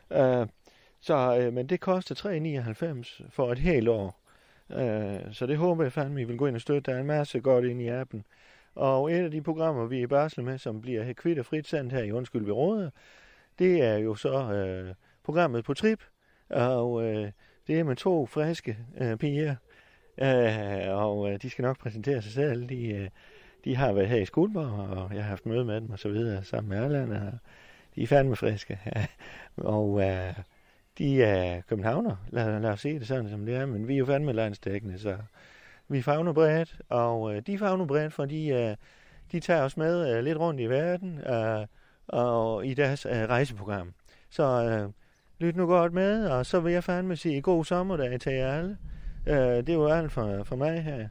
[0.09, 0.47] Uh,
[0.99, 4.19] så, uh, men det koster 3,99 for et helt år.
[4.69, 6.91] Uh, så det håber jeg fandme, I vil gå ind og støtte.
[6.91, 8.25] Der er en masse godt ind i appen.
[8.75, 11.67] Og et af de programmer, vi er i barsel med, som bliver kvitt og frit
[11.67, 12.89] sendt her i Undskyld, vi råder,
[13.59, 16.03] det er jo så uh, programmet på trip.
[16.49, 17.27] Og uh,
[17.67, 19.55] det er med to friske uh, piger,
[20.21, 22.69] Øh, og øh, de skal nok præsentere sig selv.
[22.69, 23.09] De, øh,
[23.65, 26.09] de har været her i Skuldborg, og jeg har haft møde med dem og så
[26.09, 27.33] videre sammen med Erland, og
[27.95, 28.79] de er fandme friske.
[29.57, 30.33] og øh,
[30.97, 33.97] de er københavner, lad, lad os se det sådan, som det er, men vi er
[33.97, 35.17] jo fandme landsdækkende, så
[35.87, 38.75] vi fagner bredt, og øh, de fagner bredt, fordi øh,
[39.31, 41.65] de tager os med øh, lidt rundt i verden, øh,
[42.07, 43.93] og i deres øh, rejseprogram.
[44.29, 44.89] Så øh,
[45.39, 48.77] lyt nu godt med, og så vil jeg fandme sige god sommerdag til jer alle.
[49.27, 51.07] Øh, det er jo alt for, for mig her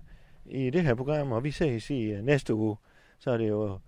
[0.47, 2.77] i det her program, og vi ses i uh, næste uge.
[3.19, 3.79] Så er det jo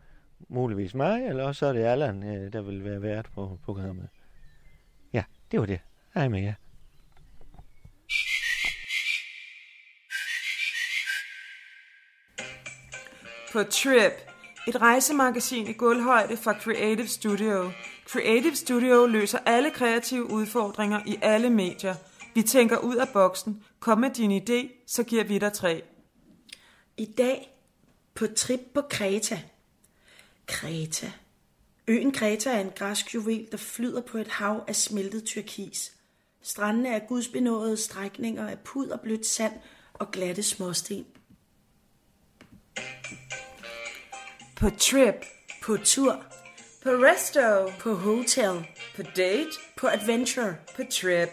[0.48, 4.08] muligvis mig, eller også så er det Allan, øh, der vil være vært på programmet.
[5.12, 5.80] Ja, det var det.
[6.14, 6.54] Hej med jer.
[13.52, 14.12] På Trip,
[14.68, 17.70] et rejsemagasin i gulvhøjde fra Creative Studio.
[18.12, 21.94] Creative Studio løser alle kreative udfordringer i alle medier.
[22.34, 23.64] Vi tænker ud af boksen.
[23.80, 25.82] Kom med din idé, så giver vi dig tre.
[26.96, 27.58] I dag
[28.14, 29.42] på trip på Kreta.
[30.46, 31.12] Kreta.
[31.88, 35.92] Øen Kreta er en græsk juvel, der flyder på et hav af smeltet turkis.
[36.42, 39.52] Strandene er gudsbenåede strækninger af pud og blødt sand
[39.94, 41.06] og glatte småsten.
[44.56, 45.14] På Trip,
[45.62, 46.24] På tur,
[46.82, 51.28] på Resto, på hotel, på Date, på adventure, på Trip,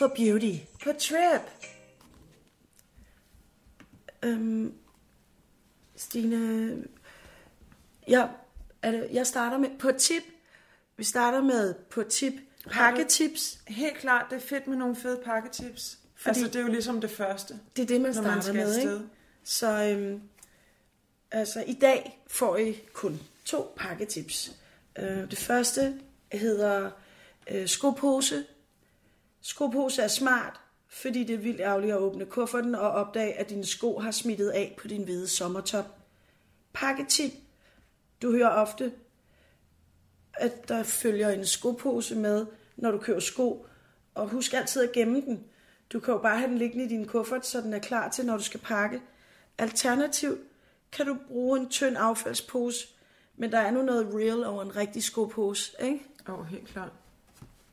[0.00, 0.56] på beauty.
[0.82, 1.40] på Trip.
[4.22, 4.74] Øhm,
[5.96, 6.84] Stine,
[8.08, 8.28] jeg,
[8.82, 10.22] det, jeg starter med på tip.
[10.96, 12.32] Vi starter med på tip.
[12.70, 13.58] Pakketips.
[13.68, 15.98] Helt klart, det er fedt med nogle fede pakketips.
[16.14, 18.54] Fordi altså, det er jo ligesom det første, Det er det, man starter man skal
[18.54, 19.00] med, ikke?
[19.44, 20.22] Så øhm,
[21.30, 24.52] altså, i dag får I kun to pakketips.
[24.98, 26.00] Øh, det første
[26.32, 26.90] hedder
[27.50, 28.44] øh, skopose.
[29.42, 33.66] Skopose er smart, fordi det er vildt ærgerligt at åbne kufferten og opdage, at dine
[33.66, 35.84] sko har smittet af på din hvide sommertop.
[36.72, 37.32] Pakketip.
[38.22, 38.92] Du hører ofte,
[40.34, 43.66] at der følger en skopose med, når du køber sko.
[44.14, 45.44] Og husk altid at gemme den.
[45.92, 48.26] Du kan jo bare have den liggende i din kuffert, så den er klar til,
[48.26, 49.00] når du skal pakke.
[49.58, 50.40] Alternativt
[50.92, 52.88] kan du bruge en tynd affaldspose,
[53.36, 56.06] men der er nu noget real over en rigtig skopose, ikke?
[56.28, 56.92] Åh, oh, helt klart.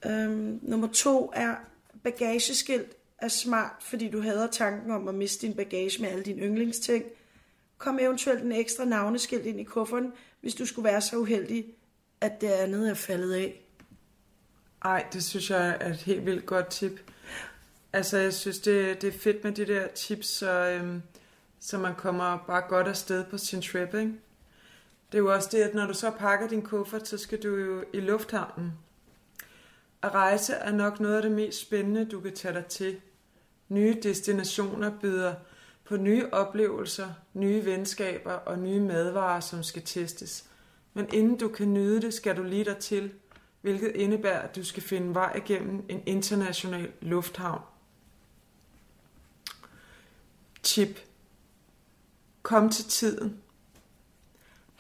[0.06, 1.56] Øhm, nummer to er
[2.04, 6.42] bagageskilt er smart, fordi du hader tanken om at miste din bagage med alle dine
[6.42, 7.06] yndlingsting.
[7.78, 11.66] Kom eventuelt en ekstra navneskilt ind i kufferen, hvis du skulle være så uheldig,
[12.22, 13.62] at det andet er faldet af.
[14.84, 17.12] Ej, det synes jeg er et helt vildt godt tip.
[17.94, 21.02] Altså, jeg synes, det, det er fedt med de der tips, så, øhm,
[21.60, 24.14] så man kommer bare godt afsted på sin trip, ikke?
[25.12, 27.56] Det er jo også det, at når du så pakker din kuffert, så skal du
[27.56, 28.74] jo i lufthavnen.
[30.08, 33.02] At rejse er nok noget af det mest spændende, du kan tage dig til.
[33.70, 35.36] Nye destinationer byder
[35.84, 40.46] på nye oplevelser, nye venskaber og nye madvarer, som skal testes.
[40.94, 43.14] Men inden du kan nyde det, skal du lige dig til,
[43.62, 47.62] hvilket indebærer, at du skal finde vej igennem en international lufthavn.
[50.64, 51.00] Tip.
[52.42, 53.42] Kom til tiden.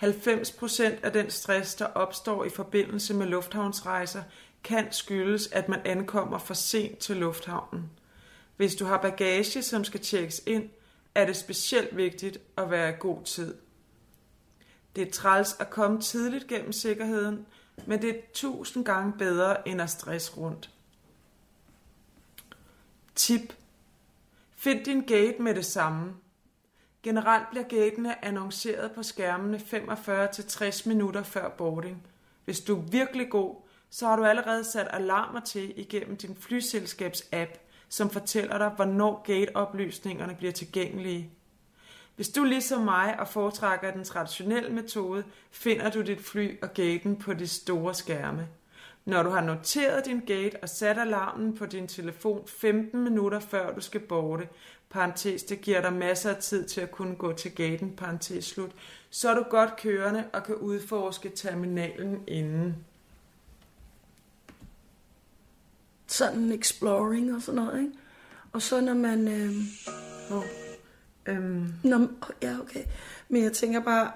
[0.03, 4.23] 90% af den stress, der opstår i forbindelse med lufthavnsrejser,
[4.63, 7.89] kan skyldes, at man ankommer for sent til lufthavnen.
[8.57, 10.69] Hvis du har bagage, som skal tjekkes ind,
[11.15, 13.55] er det specielt vigtigt at være i god tid.
[14.95, 17.45] Det er træls at komme tidligt gennem sikkerheden,
[17.85, 20.69] men det er tusind gange bedre end at stress rundt.
[23.15, 23.53] Tip.
[24.55, 26.13] Find din gate med det samme.
[27.03, 32.07] Generelt bliver gatene annonceret på skærmene 45-60 minutter før boarding.
[32.45, 33.55] Hvis du er virkelig god,
[33.89, 37.51] så har du allerede sat alarmer til igennem din flyselskabs app,
[37.89, 41.31] som fortæller dig, hvornår gateoplysningerne bliver tilgængelige.
[42.15, 47.15] Hvis du ligesom mig og foretrækker den traditionelle metode, finder du dit fly og gaten
[47.15, 48.47] på de store skærme.
[49.05, 53.75] Når du har noteret din gate og sat alarmen på din telefon 15 minutter før
[53.75, 54.47] du skal borte,
[54.89, 58.71] parentes, det giver dig masser af tid til at kunne gå til gaten, parentes slut,
[59.09, 62.75] så er du godt kørende og kan udforske terminalen inden.
[66.07, 67.91] Sådan exploring og sådan noget, ikke?
[68.53, 69.27] Og så når man...
[69.27, 69.51] Øh,
[70.31, 70.43] Oh.
[71.25, 72.07] Øhm, når,
[72.41, 72.83] ja, okay.
[73.29, 74.11] Men jeg tænker bare,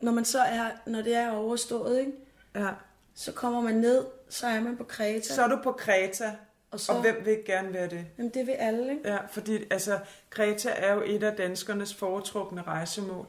[0.00, 2.12] når man så er, når det er overstået, ikke?
[2.54, 2.68] ja.
[3.14, 5.34] Så kommer man ned, så er man på Kreta.
[5.34, 6.32] Så er du på Kreta,
[6.70, 8.06] og så, og hvem vil gerne være det?
[8.18, 9.08] Jamen, det vil alle, ikke?
[9.08, 9.98] Ja, fordi altså,
[10.30, 13.26] Kreta er jo et af danskernes foretrukne rejsemål.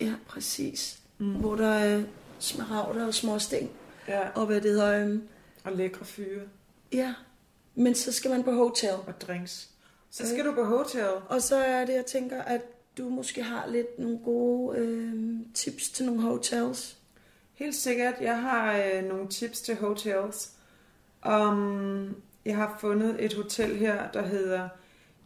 [0.00, 1.00] Ja, præcis.
[1.18, 1.34] Mm.
[1.34, 2.02] Hvor der er
[2.38, 3.70] smaragder og småsten.
[4.08, 4.28] Ja.
[4.34, 5.00] Og hvad det hedder...
[5.00, 5.28] øhm,
[5.64, 6.40] Og lækre fyre
[6.92, 7.14] Ja,
[7.74, 8.94] men så skal man på hotel.
[9.06, 9.70] og drinks.
[10.10, 11.10] Så skal du på hotel.
[11.28, 12.60] Og så er det, jeg tænker, at
[12.98, 16.98] du måske har lidt nogle gode øh, tips til nogle hotels.
[17.52, 18.14] Helt sikkert.
[18.20, 20.52] Jeg har øh, nogle tips til hotels.
[21.26, 24.68] Um, jeg har fundet et hotel her, der hedder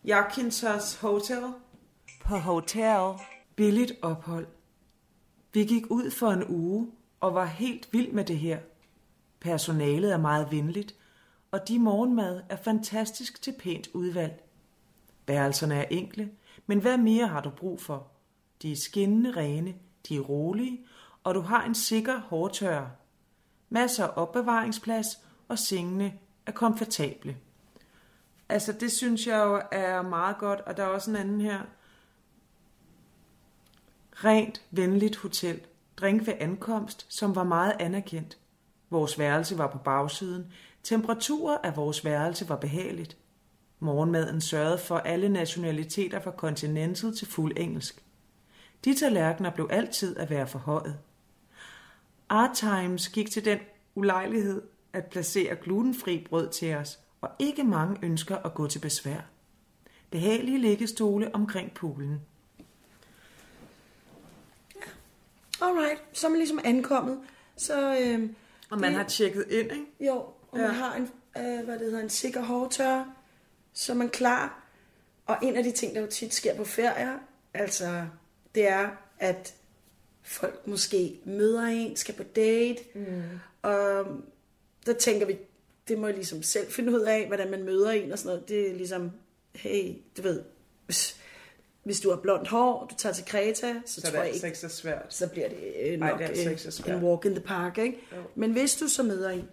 [0.05, 1.42] Jakintos Hotel.
[2.24, 3.20] På hotel.
[3.57, 4.46] Billigt ophold.
[5.53, 8.59] Vi gik ud for en uge og var helt vild med det her.
[9.40, 10.94] Personalet er meget venligt,
[11.55, 14.45] og de morgenmad er fantastisk til pænt udvalg.
[15.27, 16.31] Værelserne er enkle,
[16.67, 18.07] men hvad mere har du brug for?
[18.62, 19.75] De er skinnende rene,
[20.09, 20.87] de er rolige,
[21.25, 22.87] og du har en sikker hårtørrer.
[23.69, 25.07] Masser af opbevaringsplads,
[25.49, 26.14] og sengene
[26.47, 27.37] er komfortable.
[28.49, 31.61] Altså, det synes jeg jo er meget godt, og der er også en anden her.
[34.12, 35.61] Rent, venligt hotel.
[35.97, 38.38] Drink ved ankomst, som var meget anerkendt.
[38.90, 40.53] Vores værelse var på bagsiden.
[40.85, 43.16] Temperaturer af vores værelse var behageligt.
[43.81, 48.05] Morgenmaden sørgede for alle nationaliteter fra kontinentet til fuld engelsk.
[48.85, 50.99] De tallerkener blev altid at være forhøjet.
[52.29, 53.59] Art Times gik til den
[53.94, 59.20] ulejlighed at placere glutenfri brød til os, og ikke mange ønsker at gå til besvær.
[60.11, 62.20] Behagelige liggestole omkring poolen.
[65.62, 67.18] Alright, så er man ligesom ankommet.
[67.57, 68.31] Så, øh,
[68.70, 69.87] Og man Det- har tjekket ind, ikke?
[70.01, 70.67] jo, og ja.
[70.67, 73.05] Man har en, øh, hvad det hedder, en sikker hårdtør,
[73.73, 74.62] så er man klar.
[75.27, 77.19] Og en af de ting, der jo tit sker på ferier,
[77.55, 78.07] altså,
[78.55, 78.88] det er,
[79.19, 79.55] at
[80.23, 83.23] folk måske møder en, skal på date, mm.
[83.62, 84.07] og
[84.87, 85.38] der tænker vi,
[85.88, 88.49] det må jeg ligesom selv finde ud af, hvordan man møder en og sådan noget.
[88.49, 89.11] Det er ligesom,
[89.55, 90.43] hey, du ved,
[90.87, 91.17] hvis,
[91.83, 94.19] hvis du har blondt hår, og du tager til Kreta, så, Så så det tror
[94.19, 95.07] er jeg altså ikke, så svært.
[95.09, 96.97] så bliver det øh, nok det er altså øh, så svært.
[96.99, 97.99] en walk in the park, ikke?
[98.17, 98.23] Jo.
[98.35, 99.49] Men hvis du så møder en,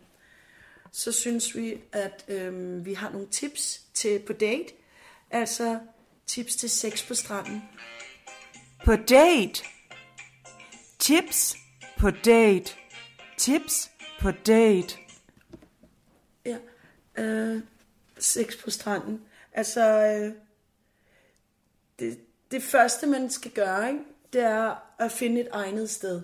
[0.92, 4.74] så synes vi, at øhm, vi har nogle tips til på date.
[5.30, 5.80] Altså
[6.28, 7.64] tips til sex på stranden.
[8.86, 9.64] På date.
[11.00, 11.56] Tips
[11.98, 12.74] på date.
[13.38, 14.98] Tips på date.
[16.46, 16.58] Ja,
[17.18, 17.62] øh,
[18.20, 19.22] sex på stranden.
[19.54, 20.34] Altså, øh,
[22.00, 22.20] det,
[22.52, 26.22] det første, man skal gøre, ikke, det er at finde et egnet sted.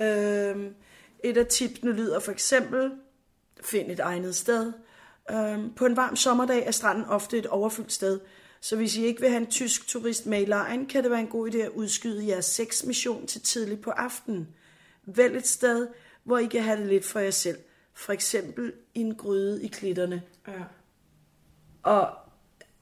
[0.00, 0.74] Øhm,
[1.24, 2.92] et af tipsene lyder for eksempel,
[3.64, 4.72] find et egnet sted.
[5.30, 8.20] Øhm, på en varm sommerdag er stranden ofte et overfyldt sted,
[8.60, 11.20] så hvis I ikke vil have en tysk turist med i lejen, kan det være
[11.20, 14.48] en god idé at udskyde jeres sexmission til tidligt på aftenen.
[15.06, 15.88] Vælg et sted,
[16.24, 17.58] hvor I kan have det lidt for jer selv.
[17.94, 20.22] For eksempel i en gryde i klitterne.
[20.48, 20.52] Ja.
[21.82, 22.08] Og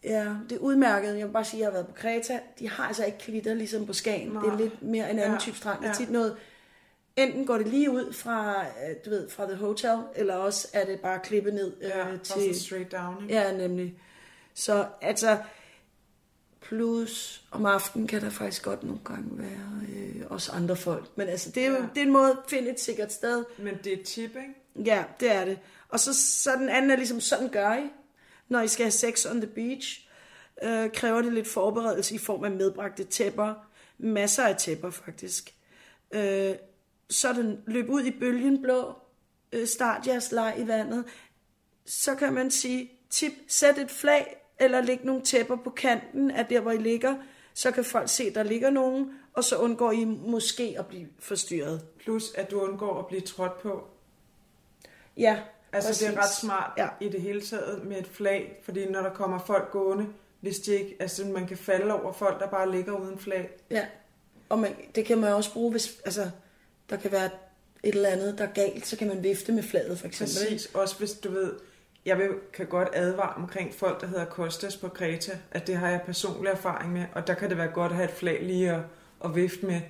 [0.05, 1.19] ja, det er udmærket.
[1.19, 2.41] Jeg vil bare sige, at jeg har været på Kreta.
[2.59, 4.29] De har altså ikke klitter ligesom på Skagen.
[4.29, 4.43] Nej.
[4.43, 5.79] Det er lidt mere en anden Ja, type strand.
[5.79, 5.95] Det er ja.
[5.95, 6.37] tit noget,
[7.19, 10.85] enten går det lige ud fra, øh, du ved, fra The Hotel, eller også er
[10.85, 12.43] det bare klippet ned øh, Ja, til...
[12.43, 12.61] til...
[12.61, 13.35] straight down, ikke?
[13.35, 14.01] Ja, nemlig.
[14.55, 15.39] Så altså,
[16.61, 21.09] plus om aftenen kan der faktisk godt nogle gange være øh, også andre folk.
[21.17, 21.81] Men altså, det er jo Ja.
[21.95, 23.45] det er en måde at finde et sikkert sted.
[23.59, 24.89] Men det er tip, ikke?
[24.91, 25.59] Ja, det er det.
[25.89, 27.91] Og så, så den anden er ligesom, sådan gør I,
[28.49, 30.09] når I skal have sex on the beach.
[30.63, 33.55] Øh, kræver det lidt forberedelse i form af medbragte tæpper.
[33.99, 35.55] Masser af tæpper, faktisk.
[36.13, 36.55] Øh,
[37.11, 38.95] så den løb ud i bølgen blå.
[39.53, 41.05] Øh, start jeres leg i vandet.
[41.87, 46.47] Så kan man sige, tip, sæt et flag, eller læg nogle tæpper på kanten af
[46.47, 47.17] der, hvor I ligger.
[47.55, 51.83] Så kan folk se, der ligger nogen, og så undgår I måske at blive forstyrret.
[51.99, 53.87] Plus, at du undgår at blive trådt på.
[55.17, 55.39] Ja,
[55.73, 56.31] Altså, det er præcis.
[56.31, 56.89] ret smart ja.
[57.01, 60.07] i det hele taget med et flag, fordi når der kommer folk gående,
[60.41, 63.51] hvis de ikke, altså man kan falde over folk, der bare ligger uden flag.
[63.71, 63.87] Ja,
[64.49, 66.31] og man, det kan man også bruge, hvis altså,
[66.91, 67.31] der kan være
[67.83, 70.37] et eller andet, der er galt, så kan man vifte med flaget for eksempel.
[70.43, 70.55] ikke?
[70.55, 71.53] Præcis, også hvis du ved,
[72.05, 75.89] jeg vil, kan godt advare omkring folk, der hedder Kostas på Kreta, at det har
[75.91, 78.71] jeg personlig erfaring med, og der kan det være godt at have et flag lige
[78.71, 78.81] at,
[79.25, 79.81] at vifte med.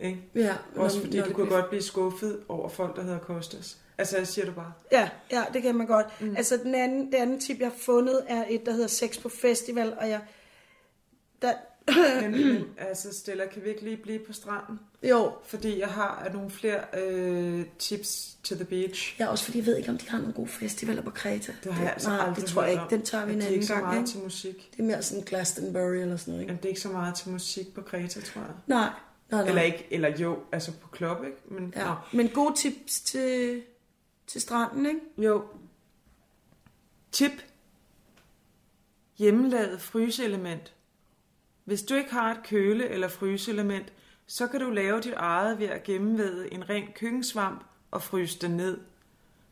[0.00, 0.22] Ikke?
[0.34, 3.76] Ja, Også når- fordi når du bliver- godt blive skuffet over folk, der hedder Kostas.
[3.98, 4.72] Altså, jeg siger du bare.
[4.92, 6.06] Ja, ja, det kan man godt.
[6.20, 6.36] Mm.
[6.36, 9.28] Altså, den anden, det andet tip, jeg har fundet, er et, der hedder Sex på
[9.28, 10.20] Festival, og jeg...
[11.42, 11.52] Der,
[12.22, 14.80] Men, men altså, Stella, kan vi ikke lige blive på stranden?
[15.02, 19.16] jo, Fordi jeg har nogle flere øh, tips to the beach.
[19.20, 21.52] ja, også fordi jeg ved ikke, om de har nogle gode festivaler på Kreta.
[21.64, 22.84] Det har jeg altså nej, aldrig det tror jeg ikke.
[22.90, 24.10] Den tager vi en de er anden ikke så gang, meget ikke?
[24.10, 24.68] til musik.
[24.72, 26.50] Det er mere sådan Glastonbury eller sådan noget, ikke?
[26.50, 28.50] Jamen, det er ikke så meget til musik på Kreta, tror jeg.
[28.66, 28.78] Nej,
[29.30, 29.48] nej, nej.
[29.48, 31.36] Eller ikke, eller jo, altså på klub, ikke?
[31.48, 31.84] Men, Ja.
[31.84, 31.94] Nå.
[32.12, 33.62] Men gode tips til,
[34.26, 35.00] til stranden, ikke?
[35.18, 35.44] Jo.
[37.12, 37.32] Tip.
[39.18, 40.72] Hjemmelavet fryseelement.
[41.64, 43.92] Hvis du ikke har et køle- eller fryseelement,
[44.26, 48.50] så kan du lave dit eget ved at gennemvæde en ren køkkensvamp og fryse den
[48.50, 48.80] ned.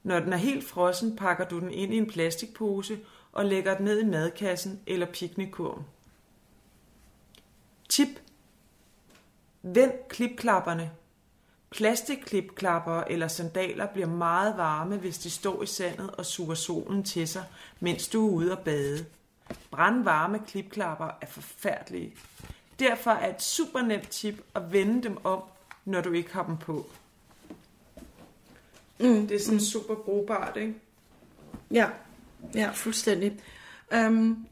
[0.03, 2.99] Når den er helt frossen, pakker du den ind i en plastikpose
[3.33, 5.85] og lægger den ned i madkassen eller piknikkurven.
[7.89, 8.09] Tip.
[9.63, 10.91] Vend klipklapperne.
[11.71, 17.29] Plastikklipklapper eller sandaler bliver meget varme, hvis de står i sandet og suger solen til
[17.29, 17.45] sig,
[17.81, 19.07] mens du er ude at bade.
[19.71, 22.15] Brandvarme klipklapper er forfærdelige.
[22.79, 25.43] Derfor er et super nemt tip at vende dem om,
[25.85, 26.87] når du ikke har dem på.
[29.01, 30.75] Mm, det er sådan super brugbart, ikke?
[31.71, 31.89] Ja,
[32.55, 33.41] ja, fuldstændig.
[33.95, 34.47] Um,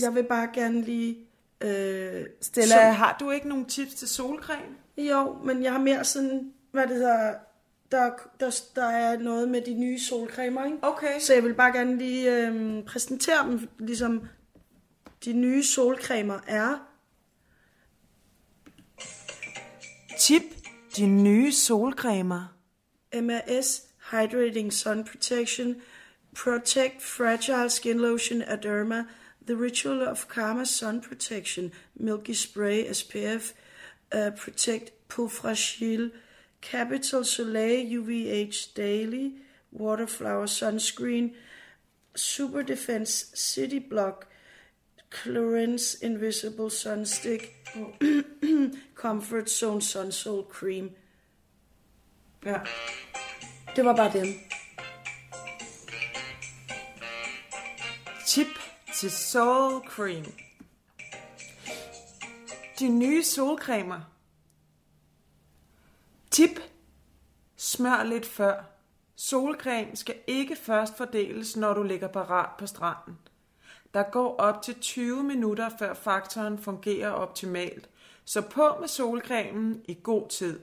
[0.00, 1.16] jeg vil bare gerne lige...
[1.60, 4.76] Øh, Stella, som- har du ikke nogen tips til solcreme?
[4.98, 7.34] Jo, men jeg har mere sådan, hvad det hedder,
[7.92, 10.78] der, der, der er noget med de nye solcremer, ikke?
[10.82, 11.20] Okay.
[11.20, 14.28] Så jeg vil bare gerne lige øhm, præsentere dem, ligesom
[15.24, 16.88] de nye solcremer er.
[20.18, 20.42] Tip.
[20.96, 22.54] De nye solcremer.
[23.14, 25.82] MRS Hydrating Sun Protection,
[26.34, 29.04] Protect Fragile Skin Lotion Aderma,
[29.46, 33.52] The Ritual of Karma Sun Protection, Milky Spray SPF,
[34.12, 36.10] uh, Protect Peau Fragile,
[36.64, 39.34] Capital Soleil UVH Daily,
[39.70, 41.34] Waterflower Sunscreen,
[42.16, 44.26] Super Defense City Block,
[45.10, 47.50] Clarence Invisible Sunstick,
[48.94, 50.90] Comfort Zone Sunsol Cream.
[52.44, 52.60] Ja.
[53.76, 54.26] Det var bare dem.
[58.26, 58.46] Tip
[58.94, 60.24] til Soul Cream.
[62.78, 64.13] De nye solcremer.
[66.34, 66.60] Tip.
[67.56, 68.64] Smør lidt før.
[69.16, 73.18] Solcreme skal ikke først fordeles, når du ligger parat på stranden.
[73.94, 77.88] Der går op til 20 minutter, før faktoren fungerer optimalt.
[78.24, 80.60] Så på med solcremen i god tid.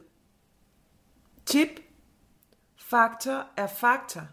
[1.45, 1.79] Tip.
[2.75, 4.27] Faktor er faktor.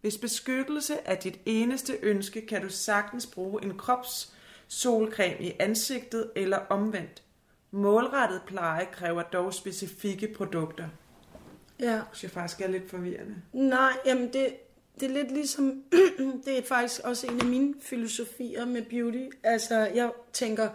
[0.00, 4.34] Hvis beskyttelse er dit eneste ønske, kan du sagtens bruge en krops
[4.68, 7.22] solcreme i ansigtet eller omvendt.
[7.76, 10.88] Målrettet pleje kræver dog specifikke produkter.
[11.80, 11.92] Ja.
[11.92, 13.34] Det synes jeg faktisk er lidt forvirrende.
[13.52, 14.56] Nej, jamen det,
[15.00, 15.82] det er lidt ligesom,
[16.46, 19.36] det er faktisk også en af mine filosofier med beauty.
[19.42, 20.68] Altså, jeg tænker,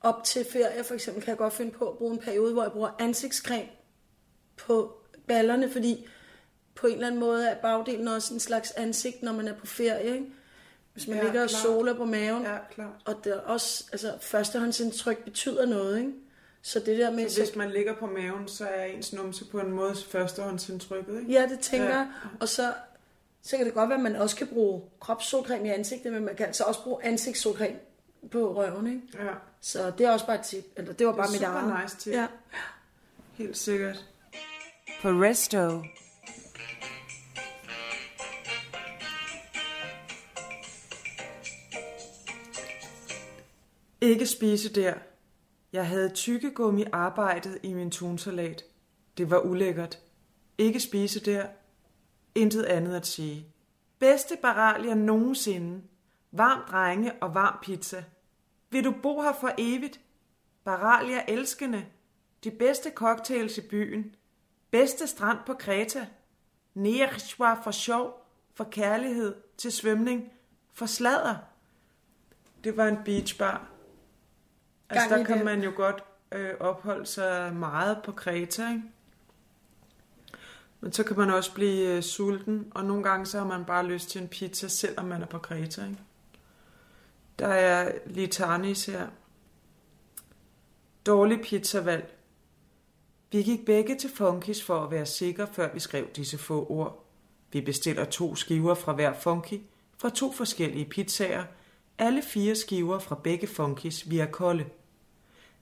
[0.00, 2.62] op til ferie, for eksempel, kan jeg godt finde på at bruge en periode, hvor
[2.62, 3.68] jeg bruger ansigtscreme
[4.56, 4.96] på
[5.28, 6.06] ballerne, fordi
[6.74, 9.66] på en eller anden måde er bagdelen også en slags ansigt, når man er på
[9.66, 10.26] ferie, ikke?
[10.96, 11.62] Hvis man Ja, ligger og klart.
[11.62, 12.42] soler på maven.
[12.42, 12.88] Ja, klart.
[13.04, 16.12] Og det er også, altså førstehåndsindtryk betyder noget, ikke?
[16.62, 17.28] Så det der med...
[17.28, 21.32] Så hvis man ligger på maven, så er ens numse på en måde førstehåndsindtrykket, ikke?
[21.32, 21.96] Ja, det tænker Ja.
[21.96, 22.08] jeg.
[22.40, 22.72] Og så,
[23.42, 26.34] så kan det godt være, at man også kan bruge kropssolcreme i ansigtet, men man
[26.36, 27.76] kan altså også bruge ansigtssolcreme
[28.30, 29.24] på røven, ikke?
[29.24, 30.64] Ja, Så det er også bare et tip.
[30.76, 31.82] Eller det var det er bare mit super eget.
[31.84, 32.12] nice til.
[32.12, 32.26] Ja.
[33.34, 34.04] Helt sikkert.
[35.00, 35.82] For resto.
[44.06, 44.94] Ikke spise der.
[45.72, 48.64] Jeg havde tykkegummi arbejdet i min tunsalat.
[49.18, 49.98] Det var ulækkert.
[50.58, 51.46] Ikke spise der.
[52.34, 53.46] Intet andet at sige.
[53.98, 55.82] Bedste baralia nogensinde.
[56.32, 58.04] Varm drenge og varm pizza.
[58.70, 60.00] Vil du bo her for evigt?
[60.64, 61.86] Baralia elskende.
[62.44, 64.14] De bedste cocktails i byen.
[64.70, 66.06] Bedste strand på Kreta.
[66.74, 70.32] Nerishwa for sjov, for kærlighed, til svømning,
[70.72, 71.36] for sladder.
[72.64, 73.75] Det var en beachbar.
[74.90, 75.44] Altså, der kan den.
[75.44, 78.82] man jo godt øh, opholde sig meget på Kreta, ikke?
[80.80, 83.86] Men så kan man også blive øh, sulten, og nogle gange så har man bare
[83.86, 85.98] lyst til en pizza, selvom man er på Kreta, ikke?
[87.38, 89.06] Der er Litanis her.
[91.06, 92.16] Dårlig pizzavalg.
[93.32, 97.04] Vi gik begge til Funkis for at være sikre, før vi skrev disse få ord.
[97.52, 99.60] Vi bestiller to skiver fra hver Funky,
[99.98, 101.44] fra to forskellige pizzaer,
[101.98, 104.64] alle fire skiver fra begge Funkis via kolde.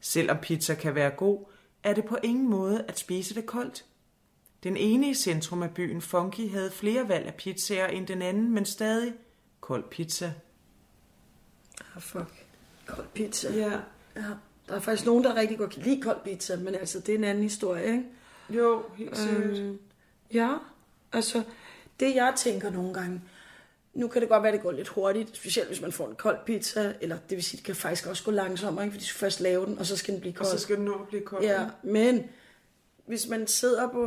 [0.00, 1.44] Selvom pizza kan være god,
[1.82, 3.84] er det på ingen måde at spise det koldt.
[4.62, 8.54] Den ene i centrum af byen Funky havde flere valg af pizzaer end den anden,
[8.54, 9.12] men stadig
[9.60, 10.32] kold pizza.
[11.96, 12.44] Ah, fuck.
[12.86, 13.52] Kold pizza.
[13.52, 13.80] Ja,
[14.16, 14.30] Ja.
[14.68, 17.18] Der er faktisk nogen, der rigtig godt kan lide kold pizza, men altså, det er
[17.18, 18.04] en anden historie, ikke?
[18.50, 19.58] jo, helt sikkert.
[19.58, 19.78] Øhm,
[20.32, 20.56] ja,
[21.12, 21.42] altså,
[22.00, 23.20] det jeg tænker nogle gange,
[23.94, 26.14] nu kan det godt være, at det går lidt hurtigt, specielt hvis man får en
[26.14, 28.92] kold pizza, eller det vil sige, det kan faktisk også gå langsommere, ikke?
[28.94, 30.48] fordi du skal først lave den, og så skal den blive Og kold.
[30.48, 31.42] så skal den nå at blive kold.
[31.44, 32.24] Ja, men
[33.06, 34.04] hvis man sidder på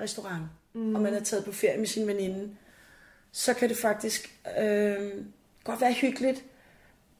[0.00, 0.42] restaurant,
[0.72, 0.94] mm.
[0.94, 2.56] og man er taget på ferie med sin veninde,
[3.32, 5.10] så kan det faktisk øh,
[5.64, 6.44] godt være hyggeligt,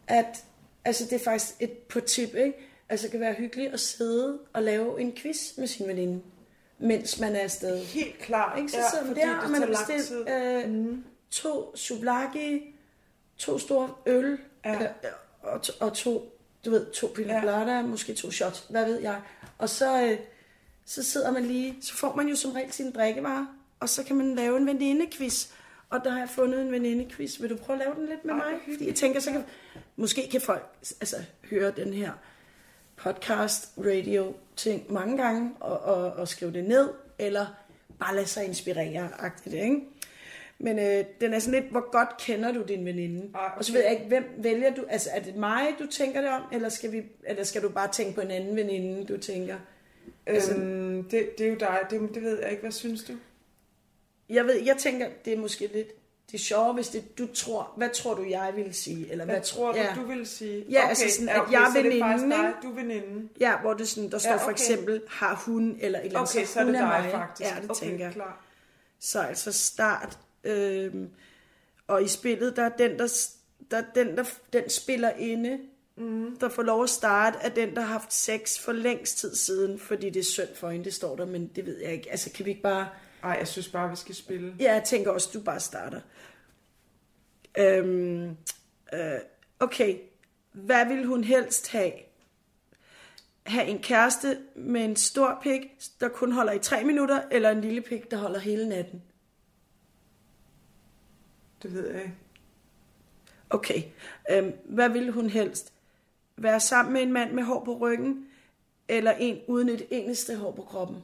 [0.06, 0.44] at,
[0.84, 2.68] altså det er faktisk et på tip, ikke?
[2.88, 6.22] Altså det kan være hyggeligt at sidde og lave en quiz med sin veninde,
[6.78, 7.78] mens man er afsted.
[7.84, 8.56] Helt klar.
[8.56, 8.70] Ikke?
[8.72, 11.04] Så ja, sidder man der, og man har bestilt øh, Mm.
[11.32, 12.74] To souvlaki,
[13.38, 14.82] to store øl, Ja.
[14.82, 14.88] øh,
[15.42, 17.40] og, to, og to, du ved, to pina Ja.
[17.40, 19.20] colada, måske to shots, hvad ved jeg.
[19.58, 20.18] Og så, øh,
[20.86, 23.46] så sidder man lige, så får man jo som regel sine drikkevarer,
[23.80, 25.46] og så kan man lave en veninde-quiz.
[25.90, 27.40] Og der har jeg fundet en veninde-quiz.
[27.40, 28.52] Vil du prøve at lave den lidt med mig?
[28.72, 29.44] Fordi jeg tænker, så kan,
[29.96, 30.66] måske kan folk
[31.00, 31.16] altså,
[31.50, 32.12] høre den her
[32.96, 37.46] podcast, radio ting mange gange, og, og, og skrive det ned, eller
[37.98, 39.80] bare lade sig inspirere-agtigt, ikke?
[40.64, 43.30] Men øh, den er sådan lidt, hvor godt kender du din veninde?
[43.34, 43.58] Ej, okay.
[43.58, 44.84] Og så ved jeg ikke, hvem vælger du?
[44.88, 47.88] Altså, er det mig, du tænker det om, eller skal, vi, eller skal du bare
[47.92, 49.56] tænke på en anden veninde, du tænker?
[50.26, 51.78] Altså- Øhm, det, det er jo dig.
[51.90, 52.60] Det, det ved jeg ikke.
[52.60, 53.12] Hvad synes du?
[54.28, 55.88] Jeg ved, jeg tænker, det er måske lidt
[56.32, 59.10] det er sjovere, hvis det, du tror, hvad tror du, jeg ville sige?
[59.12, 59.92] Eller Hvad tror du, ja.
[59.96, 60.64] du vil sige?
[60.70, 62.52] Ja, altså sådan, at okay, jeg er så er veninden, dig.
[62.62, 63.30] Du er veninden.
[63.40, 64.52] Ja, hvor det sådan, der står Ja, for okay.
[64.52, 67.08] eksempel, har hun, eller et eller andet, Okay, så er hun det dig mig.
[67.12, 67.50] faktisk.
[67.50, 68.12] Ja, det okay, tænker jeg.
[68.14, 68.44] klar.
[69.00, 71.10] Så altså start, øhm,
[71.86, 73.08] og i spillet, der er den, der,
[73.70, 75.60] der, den, der den spiller inde,
[75.96, 76.36] mm.
[76.40, 79.78] der får lov at starte, er den, der har haft sex for længst tid siden,
[79.78, 82.10] fordi det er synd for hende, det står der, men det ved jeg ikke.
[82.10, 82.88] Altså, kan vi ikke bare...
[83.22, 84.54] Ej, jeg synes bare, vi skal spille.
[84.60, 86.00] Ja, jeg tænker også, du bare starter.
[87.58, 88.36] Øhm,
[88.92, 89.18] øh,
[89.60, 89.96] okay,
[90.52, 91.92] hvad vil hun helst have?
[93.46, 95.60] Have en kæreste med en stor pik,
[96.00, 99.02] der kun holder i tre minutter, eller en lille pik, der holder hele natten?
[101.62, 102.14] Det ved jeg ikke.
[103.50, 103.82] Okay,
[104.30, 105.72] øhm, hvad vil hun helst?
[106.36, 108.26] Være sammen med en mand med hår på ryggen,
[108.88, 110.96] eller en uden et eneste hår på kroppen?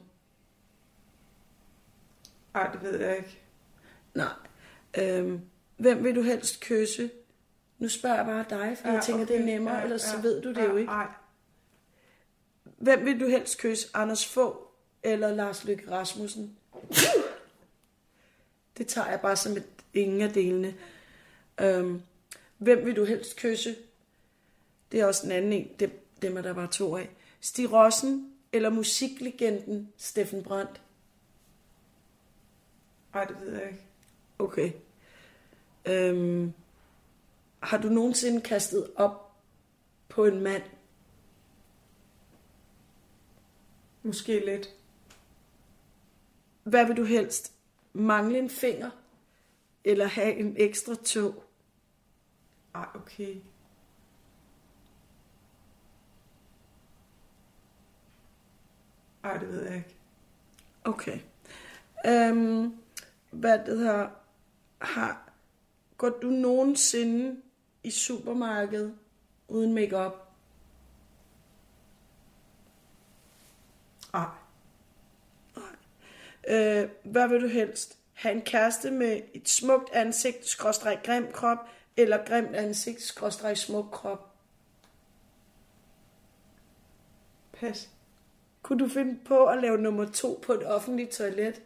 [2.55, 3.39] Ej, det ved jeg ikke.
[4.13, 4.33] Nej.
[4.97, 5.41] Øhm,
[5.77, 7.09] hvem vil du helst kysse?
[7.79, 10.03] Nu spørger jeg bare dig, for ja, jeg tænker, okay, det er nemmere, ja, ellers
[10.03, 10.91] ja, så ved du det ja, jo ikke.
[10.91, 11.07] Ej,
[12.77, 13.87] Hvem vil du helst kysse?
[13.93, 14.57] Anders Fogh
[15.03, 16.57] eller Lars Løkke Rasmussen?
[18.79, 20.75] Det tager jeg bare som et ingen af delene.
[21.61, 22.01] Øhm,
[22.57, 23.75] hvem vil du helst kysse?
[24.91, 25.69] Det er også en anden en.
[25.79, 27.09] Dem, dem er der bare to af.
[27.39, 30.81] Stig Rossen eller musiklegenden Steffen Brandt?
[33.13, 33.83] ej, det ved jeg ikke.
[34.39, 34.71] Okay.
[35.85, 36.53] Øhm,
[37.59, 39.31] har du nogensinde kastet op
[40.09, 40.63] på en mand
[44.03, 44.69] Måske lidt.
[46.63, 47.58] Hvad vil du helst?
[47.93, 48.89] Mangle en finger?
[49.83, 51.43] Eller have en ekstra tog?
[52.75, 53.35] Ej, okay.
[59.23, 59.95] Ej, det ved jeg ikke.
[60.83, 61.19] Okay.
[62.05, 62.77] Øhm,
[63.31, 64.09] hvad det her
[64.77, 65.31] har,
[65.97, 67.41] går du nogensinde
[67.83, 68.97] i supermarkedet
[69.47, 70.13] uden makeup?
[74.13, 74.48] Ej.
[76.47, 77.97] Øh, hvad vil du helst?
[78.13, 81.57] Have en kæreste med et smukt ansigt, skråstreg grim krop,
[81.97, 84.33] eller grimt ansigt, skråstreg smuk krop?
[87.51, 87.89] Pas.
[88.61, 91.61] Kunne du finde på at lave nummer to på et offentligt toilet?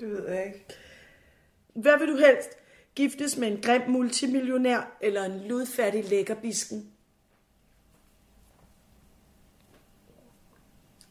[0.00, 0.64] Det ved jeg ikke.
[1.74, 2.50] Hvad vil du helst?
[2.94, 6.92] Giftes med en grim multimillionær eller en ludfattig lækkerbisken?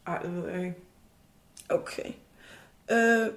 [0.06, 0.76] Ej, det ved jeg ikke.
[1.68, 2.12] Okay.
[2.90, 3.32] Øh,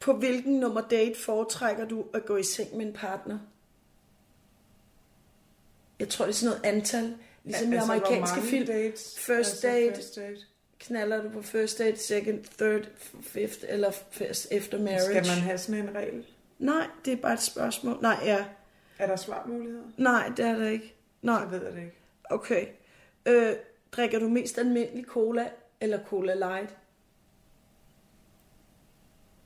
[0.00, 3.38] på hvilken nummer date foretrækker du at gå i seng med en partner?
[5.98, 7.14] Jeg tror, det er sådan noget antal.
[7.44, 8.60] Ligesom i amerikanske film.
[8.60, 9.18] Altså, Dates?
[9.18, 9.94] First altså, date.
[9.96, 10.36] First date.
[10.78, 12.88] Knaller du på first date, second, third,
[13.22, 15.04] fifth eller first efter marriage?
[15.04, 16.26] Skal man have sådan en regel?
[16.58, 17.98] Nej, det er bare et spørgsmål.
[18.02, 18.44] Nej, ja.
[18.98, 19.82] Er der svarmuligheder?
[19.96, 20.94] Nej, det er der ikke.
[21.22, 21.98] Nej, Jeg ved det ikke.
[22.30, 22.66] okay.
[23.26, 23.52] Øh,
[23.92, 25.48] drikker du mest almindelig cola
[25.80, 26.76] eller cola light?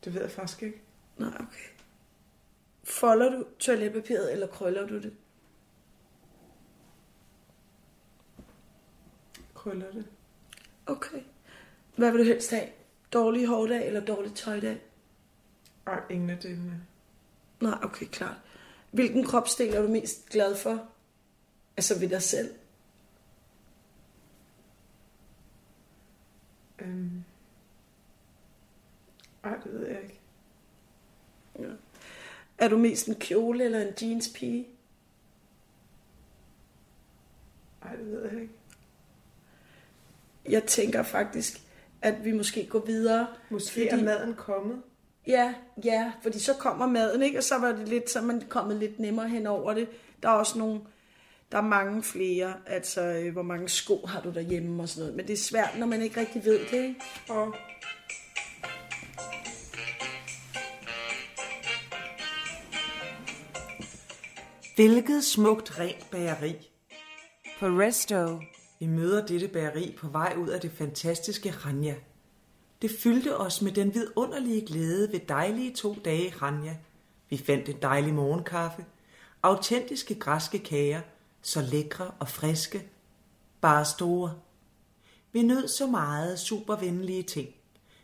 [0.04, 0.82] Det ved jeg faktisk ikke.
[1.18, 1.68] Nej, okay.
[2.84, 5.16] Folder du toiletpapiret, eller krøller du det?
[9.54, 10.06] Krøller det.
[10.86, 11.22] Okay.
[11.96, 12.68] Hvad vil du helst have?
[13.12, 14.80] Dårlig hårdag eller dårlig tøjdag?
[15.86, 16.86] Ej, ingen af delene.
[17.60, 18.36] Nej, okay, klart.
[18.90, 20.88] Hvilken kropsdel er du mest glad for?
[21.76, 22.54] Altså ved dig selv.
[26.78, 27.21] Øhm.
[29.44, 30.20] Ej, det ved jeg ikke.
[32.58, 34.66] Er du mest en kjole eller en jeanspige?
[37.82, 38.52] Ej, det ved jeg ikke.
[40.48, 41.60] Jeg tænker faktisk,
[42.02, 43.26] at vi måske går videre.
[43.50, 44.82] Måske Fordi- er maden kommet.
[45.26, 47.38] Ja, ja, fordi så kommer maden, ikke?
[47.38, 49.88] Og så var det lidt, så man kommet lidt nemmere hen over det.
[50.22, 50.80] Der er også nogle,
[51.52, 55.16] der er mange flere, altså øh, hvor mange sko har du derhjemme og sådan noget.
[55.16, 57.00] Men det er svært, når man ikke rigtig ved det, ikke?
[57.28, 57.54] Og
[64.74, 66.70] Hvilket smukt rent bageri.
[67.60, 68.40] På Resto.
[68.80, 71.94] Vi møder dette bageri på vej ud af det fantastiske Ranja.
[72.82, 76.76] Det fyldte os med den vidunderlige glæde ved dejlige to dage i Ranja.
[77.30, 78.84] Vi fandt en dejlig morgenkaffe,
[79.42, 81.00] autentiske græske kager,
[81.42, 82.88] så lækre og friske,
[83.60, 84.34] bare store.
[85.32, 87.48] Vi nød så meget supervenlige ting.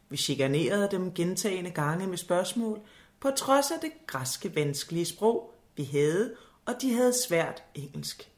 [0.09, 2.81] Vi chikanerede dem gentagende gange med spørgsmål,
[3.21, 6.35] på trods af det græske vanskelige sprog, vi havde,
[6.69, 8.31] og de havde svært engelsk.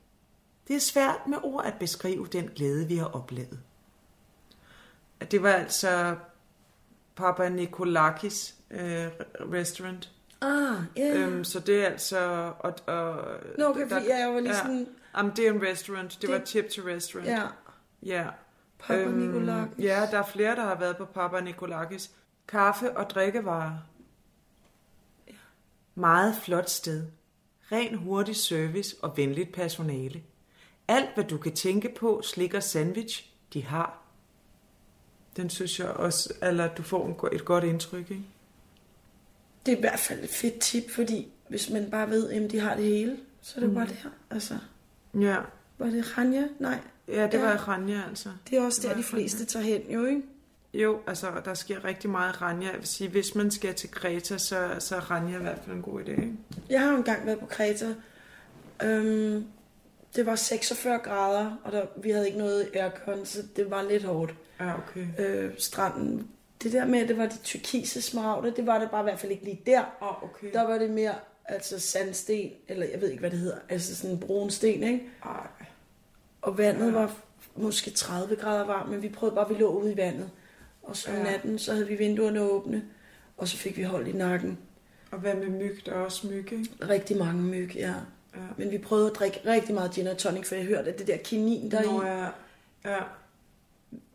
[0.69, 3.61] Det er svært med ord at beskrive den glæde, vi har oplevet.
[5.31, 6.17] Det var altså
[7.17, 9.07] Papa Nikolakis øh,
[9.53, 10.11] restaurant.
[10.41, 11.15] Ah, ja.
[11.17, 11.33] Yeah.
[11.33, 12.53] Øhm, så det er altså...
[12.59, 13.25] Og, og,
[13.59, 14.59] Nå, okay, fordi jeg var lige ja.
[14.59, 16.13] sådan- Jamen, det er en restaurant.
[16.13, 17.29] Det, det var tip to restaurant.
[17.29, 17.47] ja.
[18.03, 18.27] Ja.
[18.79, 19.85] Papa Nikolakis.
[19.85, 22.11] Ja, der er flere, der har været på Papa Nikolakis.
[22.49, 23.79] Kaffe og drikkevarer.
[25.95, 27.07] Meget flot sted.
[27.73, 30.23] Ren hurtig service og venligt personale.
[30.89, 34.03] Alt, hvad du kan tænke på, slikker sandwich, de har.
[35.37, 38.23] Den synes jeg også, eller du får et godt indtryk, ikke?
[39.67, 42.61] Det er i hvert fald et fedt tip, fordi hvis man bare ved, at de
[42.61, 43.75] har det hele, så er det mm.
[43.75, 44.11] bare det her.
[44.31, 44.55] Altså,
[45.15, 45.37] Ja,
[45.79, 46.45] var det Ranja?
[46.59, 47.41] Nej, ja det Ja.
[47.43, 48.29] var Ranja, altså.
[48.51, 50.23] det er også Det der, de fleste tager hen, jo, ikke?
[50.75, 52.69] Jo, altså, der sker rigtig meget i Ranja.
[52.69, 55.77] Jeg vil sige, hvis man skal til Kreta, så, så er Ranja i hvert fald
[55.77, 56.33] en god idé, ikke?
[56.71, 57.95] Jeg har jo engang været på Kreta.
[58.83, 59.45] Øhm,
[60.17, 64.05] det var 46 grader, og der, vi havde ikke noget aircon, så det var lidt
[64.05, 64.35] hårdt.
[64.61, 65.07] Ja, okay.
[65.19, 66.29] Øh, stranden.
[66.63, 69.19] Det der med, at det var de tyrkise smaragde, det var det bare i hvert
[69.19, 69.83] fald ikke lige der.
[70.01, 70.53] Oh, okay.
[70.53, 71.15] Der var det mere
[71.45, 75.09] altså sandsten, eller jeg ved ikke, hvad det hedder, altså sådan en brun sten, ikke?
[75.25, 75.47] Ej.
[76.43, 77.17] Og vandet var
[77.57, 80.31] måske 30 grader varmt, men vi prøvede bare, at vi lå ude i vandet.
[80.83, 81.23] Og så om Ja.
[81.23, 82.85] natten, så havde vi vinduerne åbne,
[83.37, 84.59] og så fik vi hold i nakken.
[85.11, 85.83] Og hvad med myg?
[85.87, 86.69] Der er også myg, ikke?
[86.89, 87.95] Rigtig mange myg, ja.
[88.35, 88.41] Ja.
[88.57, 91.07] Men vi prøvede at drikke rigtig meget gin og tonic, for jeg hørte, at det
[91.07, 92.07] der kinin der Nå, i.
[92.07, 92.27] ja.
[92.85, 92.99] Ja.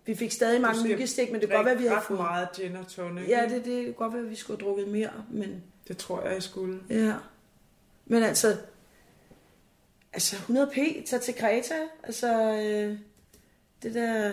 [0.05, 2.19] Vi fik stadig mange myggestik, men det kunne godt være, vi havde fået...
[2.19, 3.29] meget gin og tonic.
[3.29, 6.21] Ja, det, det kunne godt være, at vi skulle have drukket mere, men det tror
[6.23, 6.79] jeg, jeg skulle.
[6.89, 7.13] ja.
[8.05, 8.57] Men altså,
[10.13, 12.97] altså 100 p, tag til Kreta, altså øh,
[13.83, 14.31] det der...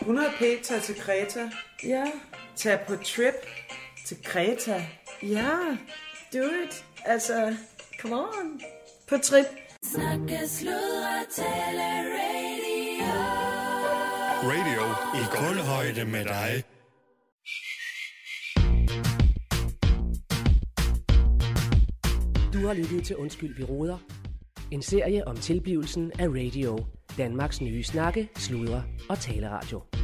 [0.00, 1.50] 100p tager til Kreta.
[1.84, 2.04] Ja,
[2.56, 3.34] Tag på trip
[4.06, 4.82] til Kreta.
[5.22, 5.56] ja,
[6.32, 6.84] do it.
[7.04, 7.56] Altså,
[8.00, 8.60] come on.
[9.08, 9.46] På trip.
[9.84, 11.82] Snakke, sludre, tale,
[12.16, 13.12] radio.
[14.44, 14.82] Radio
[15.20, 16.62] i kulhøjde med dig.
[22.52, 23.98] Du har lyttet til Undskyld, vi råder.
[24.70, 26.78] En serie om tilblivelsen af radio.
[27.18, 29.95] Danmarks nye snakke, sludre og taleradio.